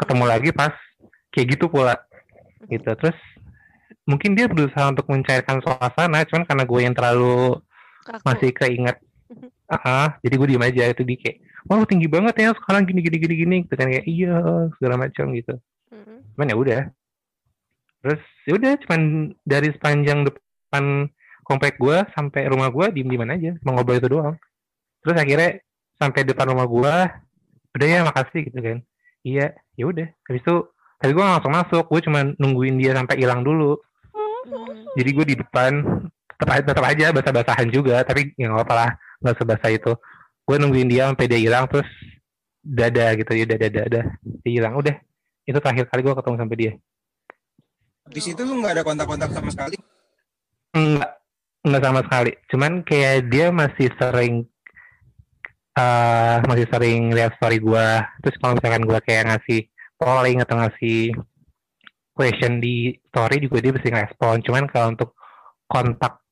ketemu 0.00 0.24
lagi 0.24 0.50
pas 0.56 0.72
kayak 1.30 1.46
gitu 1.56 1.68
pula. 1.68 2.00
Gitu 2.66 2.88
terus 2.96 3.16
mungkin 4.06 4.38
dia 4.38 4.46
berusaha 4.46 4.88
untuk 4.88 5.06
mencairkan 5.10 5.60
suasana 5.60 6.22
cuman 6.24 6.46
karena 6.46 6.64
gue 6.64 6.80
yang 6.80 6.94
terlalu 6.94 7.60
Kaku. 8.06 8.24
masih 8.24 8.50
keinget. 8.54 8.96
Ah 9.66 10.14
jadi 10.22 10.38
gue 10.38 10.48
diem 10.54 10.62
aja 10.62 10.94
itu 10.94 11.02
di 11.02 11.18
kayak 11.18 11.42
wah 11.66 11.82
lu 11.82 11.86
tinggi 11.90 12.06
banget 12.06 12.38
ya 12.38 12.54
sekarang 12.54 12.86
gini 12.86 13.02
gini 13.02 13.18
gini 13.18 13.34
gini 13.34 13.56
gitu 13.66 13.74
kan 13.74 13.90
kayak 13.90 14.06
iya 14.06 14.38
segala 14.78 14.94
macam 14.94 15.34
gitu. 15.34 15.58
Hmm. 15.90 16.22
cuman 16.38 16.54
ya 16.54 16.56
udah. 16.56 16.82
Terus 18.06 18.22
ya 18.46 18.52
udah 18.54 18.72
cuman 18.86 19.00
dari 19.42 19.68
sepanjang 19.74 20.30
depan 20.30 21.10
komplek 21.46 21.78
gue 21.78 22.02
sampai 22.10 22.50
rumah 22.50 22.68
gue 22.74 22.90
diem 22.90 23.06
dieman 23.06 23.30
aja 23.30 23.54
mau 23.62 23.78
ngobrol 23.78 24.02
itu 24.02 24.10
doang. 24.10 24.34
Terus 25.06 25.14
akhirnya 25.14 25.50
sampai 25.94 26.20
depan 26.26 26.50
rumah 26.50 26.66
gue 26.66 26.94
udah 27.78 27.86
ya 27.86 28.02
makasih 28.02 28.50
gitu 28.50 28.58
kan. 28.58 28.78
Iya 29.22 29.54
ya 29.78 29.84
udah. 29.86 30.08
Habis 30.26 30.42
itu 30.42 30.56
tapi 30.98 31.10
gue 31.14 31.22
langsung 31.22 31.54
masuk 31.54 31.84
gue 31.86 32.00
cuma 32.02 32.26
nungguin 32.36 32.82
dia 32.82 32.92
sampai 32.98 33.16
hilang 33.22 33.46
dulu. 33.46 33.78
Hmm. 34.46 34.94
jadi 34.94 35.10
gue 35.10 35.24
di 35.26 35.36
depan 35.42 35.82
tetap 36.38 36.54
aja 36.54 36.62
tetap 36.62 36.84
aja 36.86 37.06
basah-basahan 37.10 37.66
juga 37.74 38.06
tapi 38.06 38.30
ya 38.38 38.46
nggak 38.46 38.62
apa-apa 38.62 38.74
lah 38.74 38.90
nggak 39.22 39.36
sebasah 39.38 39.70
itu. 39.70 39.92
Gue 40.46 40.56
nungguin 40.58 40.90
dia 40.90 41.06
sampai 41.06 41.26
dia 41.30 41.40
hilang 41.42 41.70
terus 41.70 41.86
dada 42.62 43.14
gitu 43.14 43.30
ya 43.38 43.46
dada 43.46 43.66
dada 43.70 44.00
dia 44.42 44.50
hilang. 44.50 44.74
Udah 44.74 44.98
itu 45.46 45.58
terakhir 45.62 45.86
kali 45.86 46.00
gue 46.02 46.14
ketemu 46.18 46.36
sampai 46.42 46.58
dia. 46.58 46.72
Di 48.06 48.20
situ 48.22 48.42
lu 48.42 48.62
nggak 48.62 48.72
ada 48.78 48.82
kontak-kontak 48.82 49.30
sama 49.30 49.50
sekali. 49.50 49.78
Enggak, 50.74 51.10
enggak 51.66 51.82
sama 51.82 52.00
sekali. 52.06 52.32
Cuman 52.46 52.72
kayak 52.86 53.26
dia 53.26 53.50
masih 53.50 53.90
sering 53.98 54.46
eh 55.76 56.36
masih 56.46 56.66
sering 56.70 57.10
lihat 57.12 57.34
story 57.36 57.58
gua. 57.58 58.06
Terus 58.22 58.36
kalau 58.38 58.54
misalkan 58.56 58.86
gua 58.86 58.98
kayak 59.02 59.28
ngasih 59.28 59.66
polling 59.98 60.38
atau 60.40 60.56
ngasih 60.56 61.12
question 62.16 62.62
di 62.62 62.96
story 63.10 63.42
juga 63.44 63.60
dia 63.60 63.72
mesti 63.74 63.88
ngerespon. 63.92 64.40
Cuman 64.40 64.64
kalau 64.70 64.94
untuk 64.96 65.10
kontak 65.68 66.22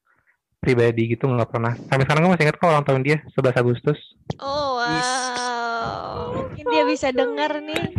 pribadi 0.64 1.12
gitu 1.12 1.28
nggak 1.28 1.50
pernah. 1.52 1.76
Sampai 1.76 2.08
sekarang 2.08 2.24
gue 2.24 2.32
masih 2.32 2.44
ingat 2.48 2.56
kok 2.56 2.70
ulang 2.72 2.86
tahun 2.88 3.02
dia 3.04 3.20
11 3.36 3.60
Agustus. 3.60 3.98
Oh 4.40 4.80
wow. 4.80 6.32
Mungkin 6.40 6.64
dia 6.72 6.84
bisa 6.88 7.12
dengar 7.12 7.60
nih 7.60 7.92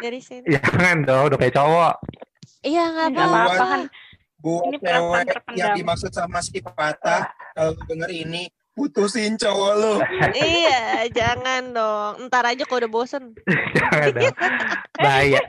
dari 0.00 0.20
sini. 0.24 0.48
Jangan 0.48 1.04
dong, 1.04 1.28
udah 1.28 1.36
kayak 1.36 1.52
cowok. 1.60 1.94
Iya 2.64 2.84
nggak 2.88 3.08
Nggak 3.12 3.26
apa-apa. 3.28 3.44
apa-apa 3.52 3.64
kan. 3.68 3.80
Buat 4.40 4.72
Ini 4.72 4.76
cewek 4.80 5.26
yang 5.56 5.72
dimaksud 5.76 6.12
sama 6.12 6.40
si 6.40 6.64
patah, 6.64 7.28
kalau 7.52 7.76
lu 7.76 7.82
denger 7.84 8.10
ini, 8.12 8.48
putusin 8.72 9.36
cowok 9.36 9.72
lu. 9.76 9.94
iya, 10.36 11.04
jangan 11.12 11.76
dong. 11.76 12.12
Ntar 12.32 12.48
aja 12.48 12.64
kalau 12.64 12.80
udah 12.80 12.92
bosen. 12.92 13.36
Jangan 13.76 14.08
dong. 14.16 14.34
Bahaya. 14.96 15.40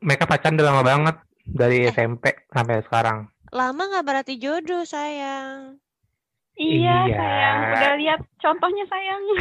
Mereka 0.00 0.24
pacaran 0.24 0.56
udah 0.56 0.66
lama 0.72 0.82
banget 0.82 1.16
dari 1.44 1.84
SMP 1.92 2.32
sampai 2.48 2.80
sekarang. 2.88 3.28
Lama 3.52 3.82
nggak 3.84 4.06
berarti 4.06 4.34
jodoh 4.40 4.88
sayang. 4.88 5.76
Iya, 6.56 6.96
Iya. 7.04 7.16
sayang. 7.20 7.56
Udah 7.76 7.94
lihat 8.00 8.20
contohnya 8.40 8.84
sayang. 8.88 9.20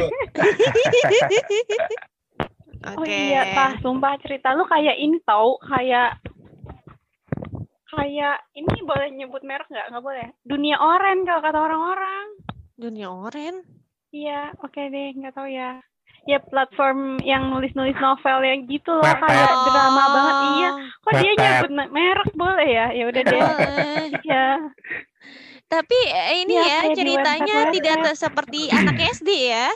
Oke. 2.85 3.01
Oh 3.01 3.05
iya, 3.07 3.41
tah, 3.57 3.71
sumpah 3.81 4.13
cerita 4.21 4.53
lu 4.53 4.61
kayak 4.69 4.93
ini 4.99 5.17
tau, 5.25 5.57
kayak 5.63 6.21
kayak 7.95 8.35
ini 8.53 8.75
boleh 8.81 9.07
nyebut 9.09 9.41
merek 9.41 9.65
nggak? 9.65 9.87
Nggak 9.89 10.03
boleh. 10.03 10.27
Dunia 10.43 10.75
oren 10.77 11.23
kalau 11.23 11.41
kata 11.41 11.57
orang-orang. 11.57 12.25
Dunia 12.75 13.07
oren. 13.07 13.55
Iya, 14.09 14.55
oke 14.57 14.79
deh, 14.85 15.11
nggak 15.13 15.33
tahu 15.33 15.47
ya. 15.47 15.79
Ya 16.25 16.41
platform 16.41 17.21
yang 17.21 17.47
nulis-nulis 17.47 17.93
novel 17.95 18.41
yang 18.41 18.65
gitu 18.65 18.89
loh, 18.89 19.05
kayak 19.05 19.51
drama 19.61 20.03
banget. 20.09 20.35
Iya, 20.41 20.69
kok 20.99 21.11
dia 21.15 21.31
nyebut 21.35 21.71
me- 21.71 21.91
merek 21.91 22.31
boleh 22.33 22.67
ya? 22.67 22.85
Ya 22.91 23.03
udah 23.05 23.21
deh. 23.21 23.41
Ya, 24.25 24.57
Tapi 25.65 25.97
eh, 26.07 26.41
ini 26.41 26.53
Iya, 26.55 26.65
ya 26.65 26.79
di 26.83 26.93
ceritanya 26.95 27.57
tidak 27.69 27.97
ter- 28.03 28.17
seperti 28.17 28.69
anak 28.69 28.97
SD 28.97 29.29
ya. 29.49 29.69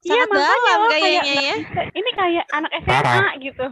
iya 0.00 0.24
Sangat 0.24 0.28
makanya 0.30 0.64
dalam 0.64 0.90
kayaknya 0.90 1.20
kayak 1.20 1.44
ya. 1.44 1.56
ini 1.92 2.10
kayak 2.14 2.44
anak 2.50 2.70
SMA 2.78 2.88
Parah. 2.88 3.32
gitu. 3.36 3.66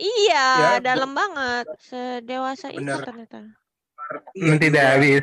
Iya, 0.00 0.46
Ya, 0.56 0.70
dalam 0.80 1.12
banget. 1.12 1.68
Sedewasa 1.78 2.72
itu 2.72 2.80
Bener. 2.80 3.04
ternyata. 3.04 3.44
Nanti 4.34 4.66
di 4.66 4.72
dah 4.72 4.80
luar- 4.80 4.94
habis 4.96 5.22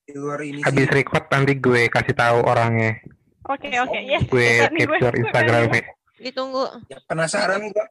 Di 0.00 0.12
luar 0.14 0.40
ini 0.40 0.60
habis 0.62 0.86
sih. 0.86 0.94
record 0.94 1.24
nanti 1.28 1.52
gue 1.54 1.82
kasih 1.86 2.14
tahu 2.14 2.38
orangnya. 2.40 3.02
Oke, 3.44 3.68
oke, 3.76 3.98
yes. 4.00 4.22
Gue 4.24 4.62
Nih, 4.70 4.86
gue- 4.86 4.94
capture 4.94 5.10
gue 5.10 5.20
Instagramnya. 5.20 5.82
Ditunggu. 6.18 6.64
Ya, 6.86 6.98
penasaran 7.04 7.66
gua. 7.68 7.84